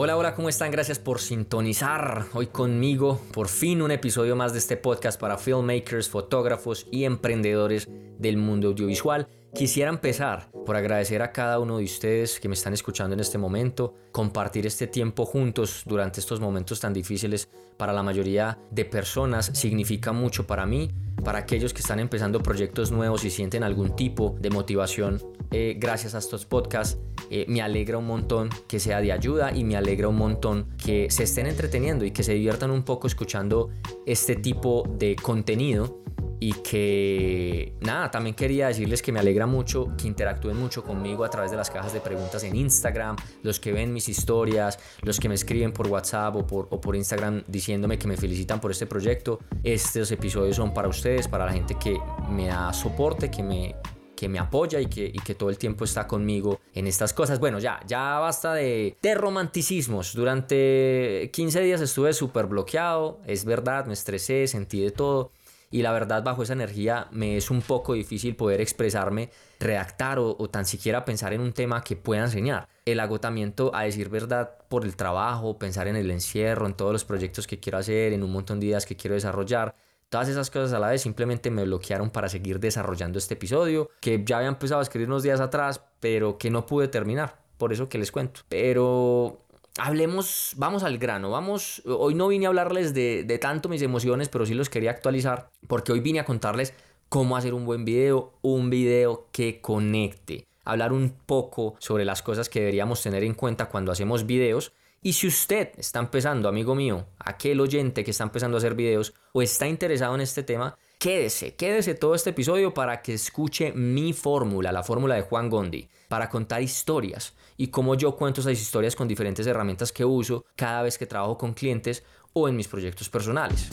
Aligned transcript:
Hola, 0.00 0.16
hola, 0.16 0.36
¿cómo 0.36 0.48
están? 0.48 0.70
Gracias 0.70 1.00
por 1.00 1.18
sintonizar 1.18 2.26
hoy 2.32 2.46
conmigo. 2.46 3.20
Por 3.32 3.48
fin 3.48 3.82
un 3.82 3.90
episodio 3.90 4.36
más 4.36 4.52
de 4.52 4.60
este 4.60 4.76
podcast 4.76 5.20
para 5.20 5.38
filmmakers, 5.38 6.08
fotógrafos 6.08 6.86
y 6.92 7.02
emprendedores 7.02 7.88
del 8.16 8.36
mundo 8.36 8.68
audiovisual. 8.68 9.26
Quisiera 9.54 9.90
empezar 9.90 10.50
por 10.66 10.76
agradecer 10.76 11.22
a 11.22 11.32
cada 11.32 11.58
uno 11.58 11.78
de 11.78 11.84
ustedes 11.84 12.38
que 12.38 12.48
me 12.48 12.54
están 12.54 12.74
escuchando 12.74 13.14
en 13.14 13.20
este 13.20 13.38
momento, 13.38 13.94
compartir 14.12 14.66
este 14.66 14.86
tiempo 14.86 15.24
juntos 15.24 15.82
durante 15.86 16.20
estos 16.20 16.38
momentos 16.38 16.80
tan 16.80 16.92
difíciles 16.92 17.48
para 17.78 17.92
la 17.92 18.02
mayoría 18.02 18.58
de 18.70 18.84
personas 18.84 19.50
significa 19.54 20.12
mucho 20.12 20.46
para 20.46 20.66
mí, 20.66 20.90
para 21.24 21.38
aquellos 21.38 21.72
que 21.72 21.80
están 21.80 21.98
empezando 21.98 22.42
proyectos 22.42 22.92
nuevos 22.92 23.24
y 23.24 23.30
sienten 23.30 23.62
algún 23.62 23.96
tipo 23.96 24.36
de 24.38 24.50
motivación 24.50 25.20
eh, 25.50 25.76
gracias 25.78 26.14
a 26.14 26.18
estos 26.18 26.44
podcasts. 26.44 26.98
Eh, 27.30 27.46
me 27.48 27.62
alegra 27.62 27.98
un 27.98 28.06
montón 28.06 28.50
que 28.66 28.78
sea 28.78 29.00
de 29.00 29.12
ayuda 29.12 29.52
y 29.54 29.64
me 29.64 29.76
alegra 29.76 30.08
un 30.08 30.16
montón 30.16 30.66
que 30.76 31.10
se 31.10 31.24
estén 31.24 31.46
entreteniendo 31.46 32.04
y 32.04 32.10
que 32.10 32.22
se 32.22 32.34
diviertan 32.34 32.70
un 32.70 32.82
poco 32.82 33.06
escuchando 33.06 33.70
este 34.06 34.36
tipo 34.36 34.84
de 34.98 35.16
contenido 35.16 36.02
y 36.40 36.52
que 36.52 37.74
nada, 37.80 38.10
también 38.10 38.34
quería 38.34 38.68
decirles 38.68 39.02
que 39.02 39.12
me 39.12 39.20
alegra 39.20 39.46
mucho 39.46 39.92
que 39.96 40.06
interactúen 40.06 40.56
mucho 40.56 40.84
conmigo 40.84 41.24
a 41.24 41.30
través 41.30 41.50
de 41.50 41.56
las 41.56 41.70
cajas 41.70 41.92
de 41.92 42.00
preguntas 42.00 42.44
en 42.44 42.54
Instagram, 42.54 43.16
los 43.42 43.58
que 43.58 43.72
ven 43.72 43.92
mis 43.92 44.08
historias, 44.08 44.78
los 45.02 45.18
que 45.18 45.28
me 45.28 45.34
escriben 45.34 45.72
por 45.72 45.88
WhatsApp 45.88 46.36
o 46.36 46.46
por, 46.46 46.96
Instagram 46.96 47.44
diciéndome 47.46 47.98
que 47.98 48.08
me 48.08 48.16
felicitan 48.16 48.60
por 48.60 48.70
este 48.70 48.86
proyecto. 48.86 49.40
Estos 49.62 50.10
episodios 50.10 50.56
son 50.56 50.72
para 50.74 50.88
ustedes, 50.88 51.28
para 51.28 51.46
la 51.46 51.52
gente 51.52 51.76
que 51.76 51.98
me 52.30 52.46
da 52.46 52.72
soporte, 52.72 53.30
que 53.30 53.42
me 53.42 53.74
que 54.16 54.28
me 54.28 54.40
apoya 54.40 54.80
y 54.80 54.86
que, 54.86 55.12
que 55.12 55.36
todo 55.36 55.48
el 55.48 55.58
tiempo 55.58 55.84
está 55.84 56.08
conmigo 56.08 56.58
en 56.74 56.88
estas 56.88 57.12
cosas. 57.12 57.38
Bueno, 57.38 57.60
ya, 57.60 57.78
ya 57.86 58.18
basta 58.18 58.52
de, 58.52 58.96
de 59.00 59.14
romanticismos. 59.14 60.12
Durante 60.12 61.30
15 61.32 61.60
días 61.60 61.80
estuve 61.80 62.12
súper 62.12 62.46
bloqueado, 62.46 63.20
es 63.28 63.44
verdad, 63.44 63.86
me 63.86 63.92
estresé, 63.92 64.48
sentí 64.48 64.80
de 64.80 64.90
todo. 64.90 65.30
Y 65.70 65.82
la 65.82 65.92
verdad, 65.92 66.22
bajo 66.22 66.42
esa 66.42 66.54
energía 66.54 67.08
me 67.10 67.36
es 67.36 67.50
un 67.50 67.62
poco 67.62 67.94
difícil 67.94 68.36
poder 68.36 68.60
expresarme, 68.60 69.30
redactar 69.60 70.18
o, 70.18 70.36
tan 70.48 70.64
siquiera 70.64 71.04
pensar 71.04 71.32
en 71.32 71.40
un 71.40 71.52
tema 71.52 71.82
que 71.82 71.96
pueda 71.96 72.24
enseñar. 72.24 72.68
El 72.84 73.00
agotamiento, 73.00 73.74
a 73.74 73.82
decir 73.82 74.08
verdad, 74.08 74.56
por 74.68 74.84
el 74.84 74.96
trabajo, 74.96 75.58
pensar 75.58 75.88
en 75.88 75.96
el 75.96 76.10
encierro, 76.10 76.66
en 76.66 76.74
todos 76.74 76.92
los 76.92 77.04
proyectos 77.04 77.46
que 77.46 77.60
quiero 77.60 77.78
hacer, 77.78 78.12
en 78.12 78.22
un 78.22 78.32
montón 78.32 78.60
de 78.60 78.66
ideas 78.66 78.86
que 78.86 78.96
quiero 78.96 79.14
desarrollar, 79.14 79.74
Todas 80.08 80.28
esas 80.28 80.50
cosas 80.50 80.72
a 80.72 80.78
la 80.78 80.88
vez 80.88 81.02
simplemente 81.02 81.50
me 81.50 81.64
bloquearon 81.64 82.08
para 82.08 82.30
seguir 82.30 82.60
desarrollando 82.60 83.18
este 83.18 83.34
episodio, 83.34 83.90
que 84.00 84.22
ya 84.24 84.38
había 84.38 84.48
empezado 84.48 84.80
a 84.80 84.82
escribir 84.82 85.08
unos 85.08 85.22
días 85.22 85.38
atrás, 85.38 85.82
pero 86.00 86.38
que 86.38 86.50
no 86.50 86.64
pude 86.64 86.88
terminar. 86.88 87.36
Por 87.58 87.74
eso 87.74 87.90
que 87.90 87.98
les 87.98 88.10
cuento. 88.10 88.40
Pero 88.48 89.44
hablemos, 89.78 90.52
vamos 90.56 90.82
al 90.82 90.98
grano, 90.98 91.30
vamos, 91.30 91.82
hoy 91.86 92.14
no 92.14 92.28
vine 92.28 92.46
a 92.46 92.48
hablarles 92.48 92.92
de, 92.94 93.24
de, 93.24 93.38
tanto 93.38 93.68
mis 93.68 93.82
emociones, 93.82 94.28
pero 94.28 94.44
sí 94.44 94.54
los 94.54 94.68
quería 94.68 94.90
actualizar, 94.90 95.50
porque 95.66 95.92
hoy 95.92 96.00
vine 96.00 96.20
a 96.20 96.24
contarles 96.24 96.74
cómo 97.08 97.36
hacer 97.36 97.54
un 97.54 97.64
buen 97.64 97.84
video, 97.84 98.34
un 98.42 98.70
video 98.70 99.28
que 99.32 99.60
conecte, 99.60 100.46
hablar 100.64 100.92
un 100.92 101.10
poco 101.10 101.76
sobre 101.78 102.04
las 102.04 102.22
cosas 102.22 102.48
que 102.48 102.60
deberíamos 102.60 103.02
tener 103.02 103.24
en 103.24 103.34
cuenta 103.34 103.68
cuando 103.68 103.92
hacemos 103.92 104.26
videos. 104.26 104.72
Y 105.00 105.12
si 105.12 105.28
usted 105.28 105.70
está 105.78 106.00
empezando, 106.00 106.48
amigo 106.48 106.74
mío, 106.74 107.06
aquel 107.18 107.60
oyente 107.60 108.04
que 108.04 108.10
está 108.10 108.24
empezando 108.24 108.56
a 108.56 108.58
hacer 108.58 108.74
videos 108.74 109.14
o 109.32 109.42
está 109.42 109.68
interesado 109.68 110.14
en 110.14 110.20
este 110.20 110.42
tema, 110.42 110.76
quédese, 110.98 111.54
quédese 111.54 111.94
todo 111.94 112.14
este 112.14 112.30
episodio 112.30 112.74
para 112.74 113.02
que 113.02 113.14
escuche 113.14 113.72
mi 113.72 114.12
fórmula, 114.12 114.72
la 114.72 114.82
fórmula 114.82 115.14
de 115.14 115.22
Juan 115.22 115.48
Gondi, 115.48 115.88
para 116.08 116.28
contar 116.28 116.60
historias 116.60 117.34
y 117.56 117.68
cómo 117.68 117.94
yo 117.94 118.16
cuento 118.16 118.40
esas 118.40 118.60
historias 118.60 118.96
con 118.96 119.06
diferentes 119.06 119.46
herramientas 119.46 119.92
que 119.92 120.04
uso 120.04 120.44
cada 120.56 120.82
vez 120.82 120.98
que 120.98 121.06
trabajo 121.06 121.38
con 121.38 121.54
clientes 121.54 122.04
o 122.32 122.48
en 122.48 122.56
mis 122.56 122.68
proyectos 122.68 123.08
personales. 123.08 123.70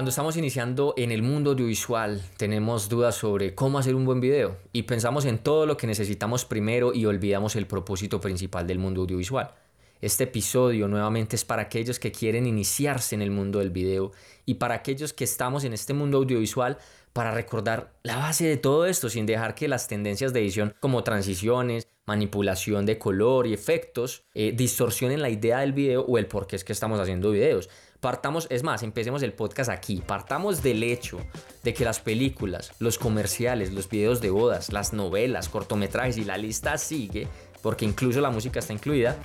Cuando 0.00 0.08
estamos 0.08 0.38
iniciando 0.38 0.94
en 0.96 1.12
el 1.12 1.20
mundo 1.20 1.50
audiovisual, 1.50 2.22
tenemos 2.38 2.88
dudas 2.88 3.16
sobre 3.16 3.54
cómo 3.54 3.78
hacer 3.78 3.94
un 3.94 4.06
buen 4.06 4.18
video 4.18 4.56
y 4.72 4.84
pensamos 4.84 5.26
en 5.26 5.36
todo 5.36 5.66
lo 5.66 5.76
que 5.76 5.86
necesitamos 5.86 6.46
primero 6.46 6.94
y 6.94 7.04
olvidamos 7.04 7.54
el 7.54 7.66
propósito 7.66 8.18
principal 8.18 8.66
del 8.66 8.78
mundo 8.78 9.02
audiovisual. 9.02 9.52
Este 10.00 10.24
episodio 10.24 10.88
nuevamente 10.88 11.36
es 11.36 11.44
para 11.44 11.60
aquellos 11.60 11.98
que 11.98 12.12
quieren 12.12 12.46
iniciarse 12.46 13.14
en 13.14 13.20
el 13.20 13.30
mundo 13.30 13.58
del 13.58 13.68
video 13.68 14.12
y 14.46 14.54
para 14.54 14.76
aquellos 14.76 15.12
que 15.12 15.24
estamos 15.24 15.64
en 15.64 15.74
este 15.74 15.92
mundo 15.92 16.16
audiovisual 16.16 16.78
para 17.12 17.32
recordar 17.32 17.92
la 18.02 18.16
base 18.16 18.46
de 18.46 18.56
todo 18.56 18.86
esto 18.86 19.10
sin 19.10 19.26
dejar 19.26 19.54
que 19.54 19.68
las 19.68 19.86
tendencias 19.86 20.32
de 20.32 20.40
edición 20.40 20.74
como 20.80 21.04
transiciones, 21.04 21.88
manipulación 22.06 22.86
de 22.86 22.98
color 22.98 23.46
y 23.46 23.52
efectos 23.52 24.24
eh, 24.32 24.52
distorsionen 24.56 25.20
la 25.20 25.28
idea 25.28 25.58
del 25.58 25.74
video 25.74 26.06
o 26.06 26.16
el 26.16 26.26
por 26.26 26.46
qué 26.46 26.56
es 26.56 26.64
que 26.64 26.72
estamos 26.72 26.98
haciendo 26.98 27.30
videos. 27.32 27.68
Partamos, 28.00 28.46
es 28.48 28.62
más, 28.62 28.82
empecemos 28.82 29.22
el 29.22 29.34
podcast 29.34 29.68
aquí. 29.68 30.02
Partamos 30.06 30.62
del 30.62 30.82
hecho 30.82 31.18
de 31.62 31.74
que 31.74 31.84
las 31.84 32.00
películas, 32.00 32.72
los 32.78 32.98
comerciales, 32.98 33.72
los 33.72 33.90
videos 33.90 34.22
de 34.22 34.30
bodas, 34.30 34.72
las 34.72 34.94
novelas, 34.94 35.50
cortometrajes 35.50 36.16
y 36.16 36.24
la 36.24 36.38
lista 36.38 36.78
sigue, 36.78 37.28
porque 37.60 37.84
incluso 37.84 38.22
la 38.22 38.30
música 38.30 38.60
está 38.60 38.72
incluida. 38.72 39.16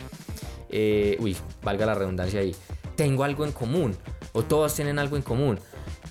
Eh, 0.69 1.15
uy, 1.21 1.37
valga 1.63 1.85
la 1.85 1.95
redundancia 1.95 2.41
ahí. 2.41 2.53
Tengo 2.97 3.23
algo 3.23 3.45
en 3.45 3.53
común, 3.53 3.95
o 4.33 4.43
todos 4.43 4.75
tienen 4.75 4.99
algo 4.99 5.15
en 5.15 5.21
común. 5.21 5.57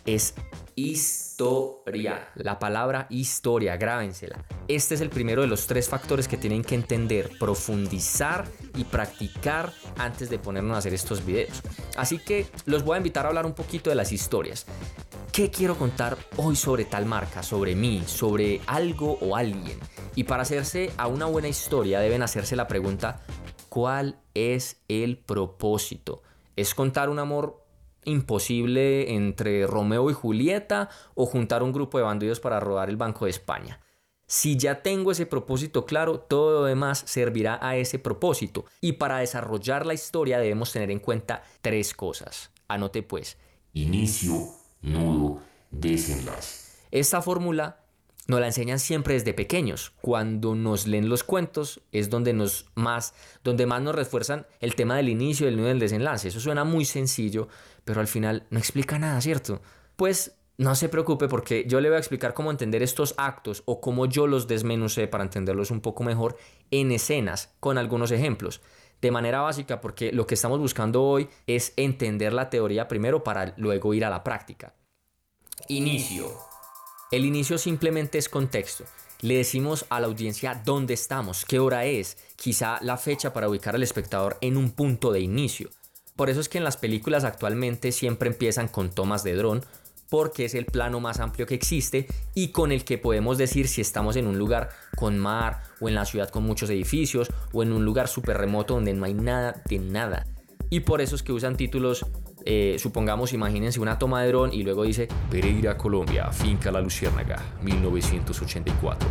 Es 0.06 0.34
historia. 0.76 2.28
La 2.34 2.58
palabra 2.58 3.06
historia, 3.10 3.76
grábensela. 3.76 4.44
Este 4.68 4.94
es 4.94 5.00
el 5.00 5.10
primero 5.10 5.42
de 5.42 5.48
los 5.48 5.66
tres 5.66 5.88
factores 5.88 6.28
que 6.28 6.36
tienen 6.36 6.62
que 6.62 6.74
entender, 6.74 7.30
profundizar 7.38 8.46
y 8.76 8.84
practicar 8.84 9.72
antes 9.98 10.30
de 10.30 10.38
ponernos 10.38 10.74
a 10.74 10.78
hacer 10.78 10.94
estos 10.94 11.24
videos. 11.24 11.62
Así 11.96 12.18
que 12.18 12.46
los 12.66 12.84
voy 12.84 12.94
a 12.94 12.98
invitar 12.98 13.24
a 13.24 13.28
hablar 13.28 13.46
un 13.46 13.54
poquito 13.54 13.90
de 13.90 13.96
las 13.96 14.12
historias. 14.12 14.66
¿Qué 15.32 15.50
quiero 15.50 15.76
contar 15.76 16.16
hoy 16.36 16.54
sobre 16.54 16.84
tal 16.84 17.06
marca, 17.06 17.42
sobre 17.42 17.74
mí, 17.74 18.04
sobre 18.06 18.60
algo 18.66 19.18
o 19.20 19.34
alguien? 19.34 19.78
Y 20.14 20.24
para 20.24 20.42
hacerse 20.42 20.92
a 20.96 21.08
una 21.08 21.26
buena 21.26 21.48
historia 21.48 21.98
deben 21.98 22.22
hacerse 22.22 22.54
la 22.54 22.68
pregunta, 22.68 23.20
¿cuál 23.68 24.20
es 24.34 24.76
el 24.86 25.18
propósito? 25.18 26.22
¿Es 26.54 26.72
contar 26.74 27.08
un 27.08 27.18
amor 27.18 27.63
imposible 28.04 29.14
entre 29.14 29.66
Romeo 29.66 30.10
y 30.10 30.14
Julieta 30.14 30.88
o 31.14 31.26
juntar 31.26 31.62
un 31.62 31.72
grupo 31.72 31.98
de 31.98 32.04
bandidos 32.04 32.40
para 32.40 32.60
robar 32.60 32.88
el 32.88 32.96
Banco 32.96 33.24
de 33.24 33.30
España. 33.30 33.80
Si 34.26 34.56
ya 34.56 34.82
tengo 34.82 35.12
ese 35.12 35.26
propósito 35.26 35.84
claro, 35.84 36.18
todo 36.18 36.60
lo 36.60 36.64
demás 36.64 37.02
servirá 37.06 37.58
a 37.60 37.76
ese 37.76 37.98
propósito. 37.98 38.64
Y 38.80 38.92
para 38.92 39.18
desarrollar 39.18 39.84
la 39.84 39.94
historia 39.94 40.38
debemos 40.38 40.72
tener 40.72 40.90
en 40.90 40.98
cuenta 40.98 41.42
tres 41.60 41.94
cosas. 41.94 42.50
Anote 42.66 43.02
pues. 43.02 43.36
Inicio, 43.74 44.48
nudo, 44.80 45.40
desenlace. 45.70 46.72
Esta 46.90 47.20
fórmula 47.20 47.83
nos 48.26 48.40
la 48.40 48.46
enseñan 48.46 48.78
siempre 48.78 49.14
desde 49.14 49.34
pequeños. 49.34 49.92
Cuando 50.00 50.54
nos 50.54 50.86
leen 50.86 51.08
los 51.08 51.24
cuentos 51.24 51.80
es 51.92 52.10
donde, 52.10 52.32
nos 52.32 52.66
más, 52.74 53.14
donde 53.42 53.66
más 53.66 53.82
nos 53.82 53.94
refuerzan 53.94 54.46
el 54.60 54.74
tema 54.74 54.96
del 54.96 55.08
inicio, 55.08 55.46
del 55.46 55.56
nudo 55.56 55.68
del 55.68 55.78
desenlace. 55.78 56.28
Eso 56.28 56.40
suena 56.40 56.64
muy 56.64 56.84
sencillo, 56.84 57.48
pero 57.84 58.00
al 58.00 58.08
final 58.08 58.46
no 58.50 58.58
explica 58.58 58.98
nada, 58.98 59.20
¿cierto? 59.20 59.60
Pues 59.96 60.36
no 60.56 60.74
se 60.74 60.88
preocupe 60.88 61.28
porque 61.28 61.64
yo 61.66 61.80
le 61.80 61.88
voy 61.88 61.96
a 61.96 62.00
explicar 62.00 62.32
cómo 62.32 62.50
entender 62.50 62.82
estos 62.82 63.14
actos 63.18 63.62
o 63.66 63.80
cómo 63.80 64.06
yo 64.06 64.26
los 64.26 64.46
desmenucé 64.46 65.08
para 65.08 65.24
entenderlos 65.24 65.70
un 65.70 65.80
poco 65.80 66.04
mejor 66.04 66.36
en 66.70 66.92
escenas 66.92 67.54
con 67.60 67.76
algunos 67.76 68.10
ejemplos. 68.10 68.60
De 69.02 69.10
manera 69.10 69.40
básica 69.40 69.80
porque 69.80 70.12
lo 70.12 70.26
que 70.26 70.34
estamos 70.34 70.60
buscando 70.60 71.02
hoy 71.02 71.28
es 71.46 71.74
entender 71.76 72.32
la 72.32 72.48
teoría 72.48 72.88
primero 72.88 73.22
para 73.22 73.52
luego 73.58 73.92
ir 73.92 74.04
a 74.04 74.10
la 74.10 74.24
práctica. 74.24 74.74
Inicio. 75.68 76.53
El 77.14 77.24
inicio 77.24 77.58
simplemente 77.58 78.18
es 78.18 78.28
contexto. 78.28 78.82
Le 79.20 79.36
decimos 79.36 79.86
a 79.88 80.00
la 80.00 80.08
audiencia 80.08 80.60
dónde 80.64 80.94
estamos, 80.94 81.44
qué 81.44 81.60
hora 81.60 81.84
es, 81.84 82.16
quizá 82.34 82.78
la 82.82 82.96
fecha 82.96 83.32
para 83.32 83.48
ubicar 83.48 83.76
al 83.76 83.84
espectador 83.84 84.36
en 84.40 84.56
un 84.56 84.72
punto 84.72 85.12
de 85.12 85.20
inicio. 85.20 85.70
Por 86.16 86.28
eso 86.28 86.40
es 86.40 86.48
que 86.48 86.58
en 86.58 86.64
las 86.64 86.76
películas 86.76 87.22
actualmente 87.22 87.92
siempre 87.92 88.30
empiezan 88.30 88.66
con 88.66 88.90
tomas 88.90 89.22
de 89.22 89.36
dron, 89.36 89.64
porque 90.10 90.46
es 90.46 90.54
el 90.56 90.66
plano 90.66 90.98
más 90.98 91.20
amplio 91.20 91.46
que 91.46 91.54
existe 91.54 92.08
y 92.34 92.48
con 92.48 92.72
el 92.72 92.84
que 92.84 92.98
podemos 92.98 93.38
decir 93.38 93.68
si 93.68 93.80
estamos 93.80 94.16
en 94.16 94.26
un 94.26 94.36
lugar 94.36 94.70
con 94.96 95.16
mar 95.16 95.62
o 95.80 95.88
en 95.88 95.94
la 95.94 96.06
ciudad 96.06 96.30
con 96.30 96.42
muchos 96.42 96.68
edificios 96.68 97.28
o 97.52 97.62
en 97.62 97.72
un 97.72 97.84
lugar 97.84 98.08
súper 98.08 98.38
remoto 98.38 98.74
donde 98.74 98.92
no 98.92 99.04
hay 99.04 99.14
nada 99.14 99.62
de 99.66 99.78
nada. 99.78 100.26
Y 100.68 100.80
por 100.80 101.00
eso 101.00 101.14
es 101.14 101.22
que 101.22 101.32
usan 101.32 101.56
títulos 101.56 102.06
eh, 102.46 102.76
supongamos, 102.78 103.32
imagínense 103.32 103.80
una 103.80 103.98
toma 103.98 104.22
de 104.22 104.28
dron 104.28 104.52
y 104.52 104.62
luego 104.62 104.84
dice 104.84 105.08
Pereira, 105.30 105.78
Colombia, 105.78 106.30
finca 106.30 106.70
La 106.70 106.82
Luciérnaga, 106.82 107.42
1984. 107.62 109.08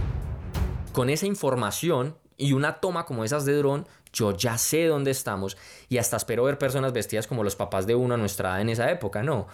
Con 0.92 1.10
esa 1.10 1.26
información 1.26 2.16
y 2.38 2.54
una 2.54 2.74
toma 2.74 3.06
como 3.06 3.24
esas 3.24 3.46
de 3.46 3.58
dron, 3.58 3.88
yo 4.14 4.38
ya 4.38 4.60
sé 4.60 4.86
dónde 4.86 5.10
estamos 5.10 5.58
y 5.90 5.98
hasta 5.98 6.18
espero 6.18 6.44
ver 6.44 6.60
personas 6.60 6.94
vestidas 6.94 7.26
como 7.26 7.44
los 7.44 7.56
papás 7.56 7.88
de 7.88 7.96
uno 7.96 8.14
a 8.14 8.18
nuestra 8.18 8.50
edad 8.50 8.62
en 8.62 8.70
esa 8.70 8.92
época, 8.92 9.24
no. 9.24 9.48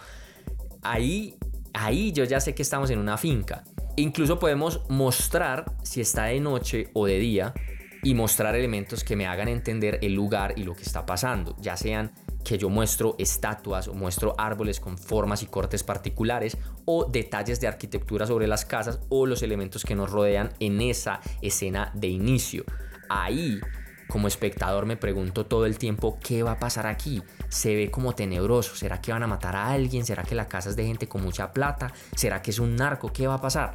Ahí, 0.82 1.38
ahí 1.72 2.12
yo 2.12 2.24
ya 2.24 2.38
sé 2.40 2.54
que 2.54 2.62
estamos 2.62 2.90
en 2.90 2.98
una 2.98 3.16
finca. 3.16 3.64
Incluso 3.96 4.38
podemos 4.38 4.82
mostrar 4.90 5.72
si 5.82 6.02
está 6.02 6.24
de 6.24 6.40
noche 6.40 6.90
o 6.92 7.06
de 7.06 7.18
día 7.18 7.54
y 8.02 8.14
mostrar 8.14 8.54
elementos 8.56 9.04
que 9.04 9.16
me 9.16 9.26
hagan 9.26 9.48
entender 9.48 9.98
el 10.02 10.14
lugar 10.14 10.54
y 10.56 10.64
lo 10.64 10.74
que 10.74 10.82
está 10.82 11.06
pasando, 11.06 11.56
ya 11.58 11.78
sean 11.78 12.12
que 12.44 12.58
yo 12.58 12.68
muestro 12.68 13.14
estatuas 13.18 13.88
o 13.88 13.94
muestro 13.94 14.34
árboles 14.38 14.80
con 14.80 14.98
formas 14.98 15.42
y 15.42 15.46
cortes 15.46 15.82
particulares 15.82 16.56
o 16.84 17.04
detalles 17.04 17.60
de 17.60 17.68
arquitectura 17.68 18.26
sobre 18.26 18.46
las 18.46 18.64
casas 18.64 19.00
o 19.08 19.26
los 19.26 19.42
elementos 19.42 19.84
que 19.84 19.94
nos 19.94 20.10
rodean 20.10 20.52
en 20.60 20.80
esa 20.80 21.20
escena 21.42 21.92
de 21.94 22.08
inicio. 22.08 22.64
Ahí, 23.08 23.60
como 24.08 24.28
espectador, 24.28 24.86
me 24.86 24.96
pregunto 24.96 25.46
todo 25.46 25.66
el 25.66 25.78
tiempo, 25.78 26.18
¿qué 26.22 26.42
va 26.42 26.52
a 26.52 26.58
pasar 26.58 26.86
aquí? 26.86 27.22
Se 27.48 27.74
ve 27.74 27.90
como 27.90 28.14
tenebroso. 28.14 28.74
¿Será 28.74 29.00
que 29.00 29.12
van 29.12 29.22
a 29.22 29.26
matar 29.26 29.56
a 29.56 29.68
alguien? 29.68 30.04
¿Será 30.04 30.22
que 30.22 30.34
la 30.34 30.48
casa 30.48 30.70
es 30.70 30.76
de 30.76 30.86
gente 30.86 31.08
con 31.08 31.22
mucha 31.22 31.52
plata? 31.52 31.92
¿Será 32.14 32.42
que 32.42 32.50
es 32.50 32.58
un 32.58 32.76
narco? 32.76 33.12
¿Qué 33.12 33.26
va 33.26 33.34
a 33.34 33.40
pasar? 33.40 33.74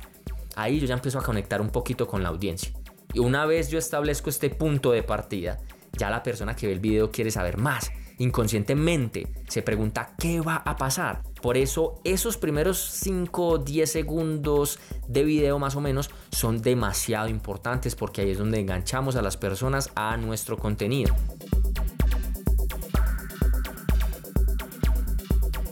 Ahí 0.55 0.79
yo 0.79 0.87
ya 0.87 0.95
empiezo 0.95 1.19
a 1.19 1.23
conectar 1.23 1.61
un 1.61 1.69
poquito 1.69 2.07
con 2.07 2.23
la 2.23 2.29
audiencia. 2.29 2.73
Y 3.13 3.19
una 3.19 3.45
vez 3.45 3.69
yo 3.69 3.77
establezco 3.77 4.29
este 4.29 4.49
punto 4.49 4.91
de 4.91 5.03
partida, 5.03 5.59
ya 5.93 6.09
la 6.09 6.23
persona 6.23 6.55
que 6.55 6.67
ve 6.67 6.73
el 6.73 6.79
video 6.79 7.11
quiere 7.11 7.31
saber 7.31 7.57
más 7.57 7.91
inconscientemente 8.17 9.27
se 9.47 9.61
pregunta 9.61 10.13
qué 10.17 10.41
va 10.41 10.57
a 10.57 10.75
pasar. 10.77 11.21
Por 11.41 11.57
eso 11.57 12.01
esos 12.03 12.37
primeros 12.37 12.79
5 12.79 13.47
o 13.47 13.57
10 13.57 13.91
segundos 13.91 14.79
de 15.07 15.23
video 15.23 15.59
más 15.59 15.75
o 15.75 15.81
menos 15.81 16.09
son 16.31 16.61
demasiado 16.61 17.29
importantes 17.29 17.95
porque 17.95 18.21
ahí 18.21 18.31
es 18.31 18.37
donde 18.37 18.59
enganchamos 18.59 19.15
a 19.15 19.21
las 19.21 19.37
personas 19.37 19.91
a 19.95 20.17
nuestro 20.17 20.57
contenido. 20.57 21.15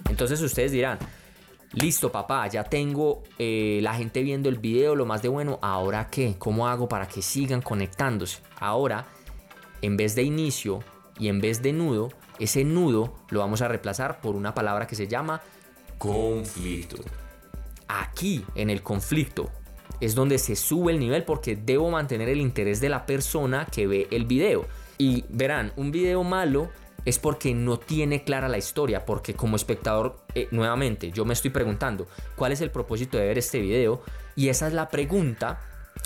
Entonces 0.09 0.41
ustedes 0.41 0.71
dirán, 0.71 0.99
listo 1.73 2.11
papá, 2.11 2.47
ya 2.47 2.63
tengo 2.63 3.23
eh, 3.39 3.79
la 3.81 3.95
gente 3.95 4.21
viendo 4.21 4.47
el 4.47 4.59
video, 4.59 4.95
lo 4.95 5.05
más 5.05 5.21
de 5.21 5.29
bueno, 5.29 5.57
ahora 5.61 6.07
qué, 6.09 6.35
cómo 6.37 6.67
hago 6.67 6.87
para 6.87 7.07
que 7.07 7.21
sigan 7.21 7.61
conectándose. 7.61 8.41
Ahora, 8.59 9.07
en 9.81 9.97
vez 9.97 10.15
de 10.15 10.23
inicio 10.23 10.81
y 11.17 11.29
en 11.29 11.41
vez 11.41 11.61
de 11.61 11.73
nudo, 11.73 12.09
ese 12.39 12.63
nudo 12.63 13.13
lo 13.29 13.39
vamos 13.39 13.61
a 13.61 13.67
reemplazar 13.67 14.21
por 14.21 14.35
una 14.35 14.53
palabra 14.53 14.87
que 14.87 14.95
se 14.95 15.07
llama 15.07 15.41
conflicto. 15.97 16.97
Aquí, 17.87 18.45
en 18.55 18.69
el 18.69 18.81
conflicto, 18.81 19.51
es 19.99 20.15
donde 20.15 20.37
se 20.37 20.55
sube 20.55 20.91
el 20.91 20.99
nivel 20.99 21.23
porque 21.23 21.55
debo 21.55 21.89
mantener 21.89 22.29
el 22.29 22.41
interés 22.41 22.81
de 22.81 22.89
la 22.89 23.05
persona 23.05 23.67
que 23.71 23.87
ve 23.87 24.07
el 24.11 24.25
video. 24.25 24.65
Y 24.97 25.25
verán, 25.29 25.73
un 25.75 25.91
video 25.91 26.23
malo 26.23 26.69
es 27.05 27.19
porque 27.19 27.53
no 27.53 27.77
tiene 27.77 28.23
clara 28.23 28.47
la 28.47 28.57
historia, 28.57 29.05
porque 29.05 29.33
como 29.33 29.55
espectador, 29.55 30.17
eh, 30.35 30.47
nuevamente, 30.51 31.11
yo 31.11 31.25
me 31.25 31.33
estoy 31.33 31.51
preguntando, 31.51 32.07
¿cuál 32.35 32.51
es 32.51 32.61
el 32.61 32.71
propósito 32.71 33.17
de 33.17 33.27
ver 33.27 33.37
este 33.37 33.59
video? 33.59 34.01
Y 34.35 34.49
esa 34.49 34.67
es 34.67 34.73
la 34.73 34.89
pregunta 34.89 35.61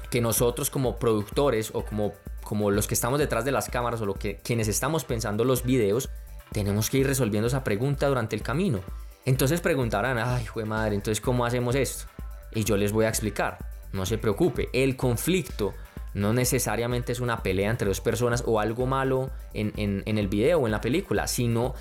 que 0.09 0.21
nosotros 0.21 0.69
como 0.69 0.97
productores 0.97 1.71
o 1.73 1.83
como, 1.85 2.13
como 2.47 2.71
los 2.71 2.87
que 2.87 2.93
estamos 2.93 3.19
detrás 3.19 3.43
de 3.43 3.51
las 3.51 3.67
cámaras 3.67 3.99
o 3.99 4.05
lo 4.05 4.13
que, 4.13 4.37
quienes 4.37 4.69
estamos 4.69 5.03
pensando 5.03 5.43
los 5.43 5.63
videos, 5.63 6.09
tenemos 6.53 6.89
que 6.89 6.99
ir 6.99 7.05
resolviendo 7.05 7.47
esa 7.47 7.65
pregunta 7.65 8.07
durante 8.07 8.37
el 8.37 8.41
camino. 8.41 8.79
Entonces 9.25 9.59
preguntarán, 9.59 10.17
ay, 10.17 10.45
jue 10.45 10.63
madre, 10.63 10.95
entonces 10.95 11.19
¿cómo 11.19 11.45
hacemos 11.45 11.75
esto? 11.75 12.05
Y 12.53 12.63
yo 12.63 12.77
les 12.77 12.93
voy 12.93 13.03
a 13.03 13.09
explicar, 13.09 13.57
no 13.91 14.05
se 14.05 14.17
preocupe, 14.17 14.69
el 14.71 14.95
conflicto 14.95 15.73
no 16.13 16.31
necesariamente 16.31 17.11
es 17.11 17.19
una 17.19 17.43
pelea 17.43 17.69
entre 17.69 17.89
dos 17.89 17.99
personas 17.99 18.45
o 18.47 18.61
algo 18.61 18.85
malo 18.85 19.29
en, 19.53 19.73
en 19.75 20.17
el 20.17 20.29
video 20.29 20.59
o 20.59 20.67
en 20.67 20.71
la 20.71 20.79
película, 20.79 21.27
sino 21.27 21.73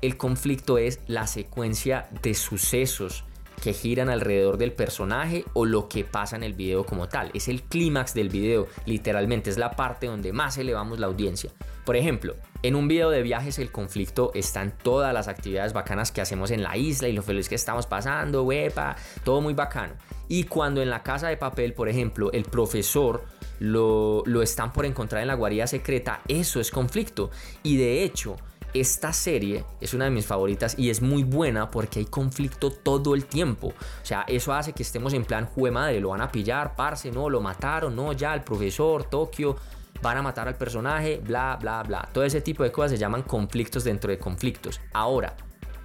el 0.00 0.16
conflicto 0.16 0.78
es 0.78 0.98
la 1.08 1.26
secuencia 1.26 2.08
de 2.22 2.32
sucesos 2.32 3.26
que 3.62 3.72
giran 3.72 4.08
alrededor 4.08 4.58
del 4.58 4.72
personaje 4.72 5.44
o 5.52 5.64
lo 5.64 5.88
que 5.88 6.04
pasa 6.04 6.36
en 6.36 6.42
el 6.42 6.54
video 6.54 6.84
como 6.84 7.08
tal. 7.08 7.30
Es 7.34 7.48
el 7.48 7.62
clímax 7.62 8.14
del 8.14 8.28
video, 8.28 8.66
literalmente, 8.84 9.50
es 9.50 9.58
la 9.58 9.70
parte 9.70 10.06
donde 10.06 10.32
más 10.32 10.58
elevamos 10.58 10.98
la 10.98 11.06
audiencia. 11.06 11.50
Por 11.84 11.96
ejemplo, 11.96 12.34
en 12.62 12.74
un 12.74 12.88
video 12.88 13.10
de 13.10 13.22
viajes 13.22 13.58
el 13.58 13.70
conflicto 13.70 14.32
está 14.34 14.62
en 14.62 14.72
todas 14.72 15.14
las 15.14 15.28
actividades 15.28 15.72
bacanas 15.72 16.10
que 16.10 16.20
hacemos 16.20 16.50
en 16.50 16.62
la 16.62 16.76
isla 16.76 17.08
y 17.08 17.12
lo 17.12 17.22
feliz 17.22 17.48
que 17.48 17.54
estamos 17.54 17.86
pasando, 17.86 18.42
huepa, 18.42 18.96
todo 19.24 19.40
muy 19.40 19.54
bacano. 19.54 19.94
Y 20.28 20.44
cuando 20.44 20.82
en 20.82 20.90
la 20.90 21.02
casa 21.02 21.28
de 21.28 21.36
papel, 21.36 21.74
por 21.74 21.88
ejemplo, 21.88 22.32
el 22.32 22.44
profesor 22.44 23.24
lo, 23.60 24.22
lo 24.26 24.42
están 24.42 24.72
por 24.72 24.84
encontrar 24.84 25.22
en 25.22 25.28
la 25.28 25.34
guarida 25.34 25.66
secreta, 25.66 26.22
eso 26.26 26.60
es 26.60 26.70
conflicto. 26.70 27.30
Y 27.62 27.76
de 27.76 28.02
hecho, 28.02 28.36
esta 28.80 29.12
serie 29.12 29.64
es 29.80 29.94
una 29.94 30.06
de 30.06 30.10
mis 30.10 30.26
favoritas 30.26 30.74
y 30.78 30.90
es 30.90 31.00
muy 31.02 31.24
buena 31.24 31.70
porque 31.70 32.00
hay 32.00 32.06
conflicto 32.06 32.70
todo 32.70 33.14
el 33.14 33.26
tiempo. 33.26 33.68
O 33.68 34.06
sea, 34.06 34.24
eso 34.28 34.52
hace 34.52 34.72
que 34.72 34.82
estemos 34.82 35.14
en 35.14 35.24
plan, 35.24 35.46
jue 35.46 35.70
madre, 35.70 36.00
lo 36.00 36.10
van 36.10 36.20
a 36.20 36.30
pillar, 36.30 36.74
parce, 36.76 37.10
no, 37.10 37.30
lo 37.30 37.40
mataron, 37.40 37.94
no, 37.94 38.12
ya, 38.12 38.34
el 38.34 38.42
profesor, 38.42 39.04
Tokio, 39.04 39.56
van 40.02 40.18
a 40.18 40.22
matar 40.22 40.48
al 40.48 40.56
personaje, 40.56 41.20
bla, 41.24 41.56
bla, 41.60 41.82
bla. 41.82 42.08
Todo 42.12 42.24
ese 42.24 42.40
tipo 42.40 42.62
de 42.62 42.72
cosas 42.72 42.92
se 42.92 42.98
llaman 42.98 43.22
conflictos 43.22 43.84
dentro 43.84 44.10
de 44.10 44.18
conflictos. 44.18 44.80
Ahora, 44.92 45.34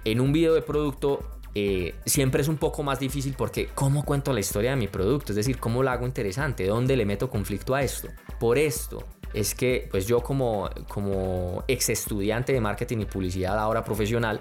en 0.04 0.20
un 0.20 0.32
video 0.32 0.54
de 0.54 0.62
producto 0.62 1.20
eh, 1.54 1.94
siempre 2.06 2.42
es 2.42 2.48
un 2.48 2.56
poco 2.56 2.82
más 2.82 2.98
difícil 2.98 3.34
porque 3.36 3.68
¿cómo 3.74 4.04
cuento 4.04 4.32
la 4.32 4.40
historia 4.40 4.70
de 4.70 4.76
mi 4.76 4.88
producto? 4.88 5.32
Es 5.32 5.36
decir, 5.36 5.58
¿cómo 5.58 5.82
lo 5.82 5.90
hago 5.90 6.06
interesante? 6.06 6.66
¿Dónde 6.66 6.96
le 6.96 7.06
meto 7.06 7.28
conflicto 7.28 7.74
a 7.74 7.82
esto? 7.82 8.08
Por 8.40 8.58
esto 8.58 9.04
es 9.34 9.54
que 9.54 9.88
pues 9.90 10.06
yo 10.06 10.20
como, 10.20 10.70
como 10.88 11.64
ex 11.68 11.88
estudiante 11.88 12.52
de 12.52 12.60
marketing 12.60 12.98
y 12.98 13.04
publicidad 13.06 13.58
ahora 13.58 13.84
profesional, 13.84 14.40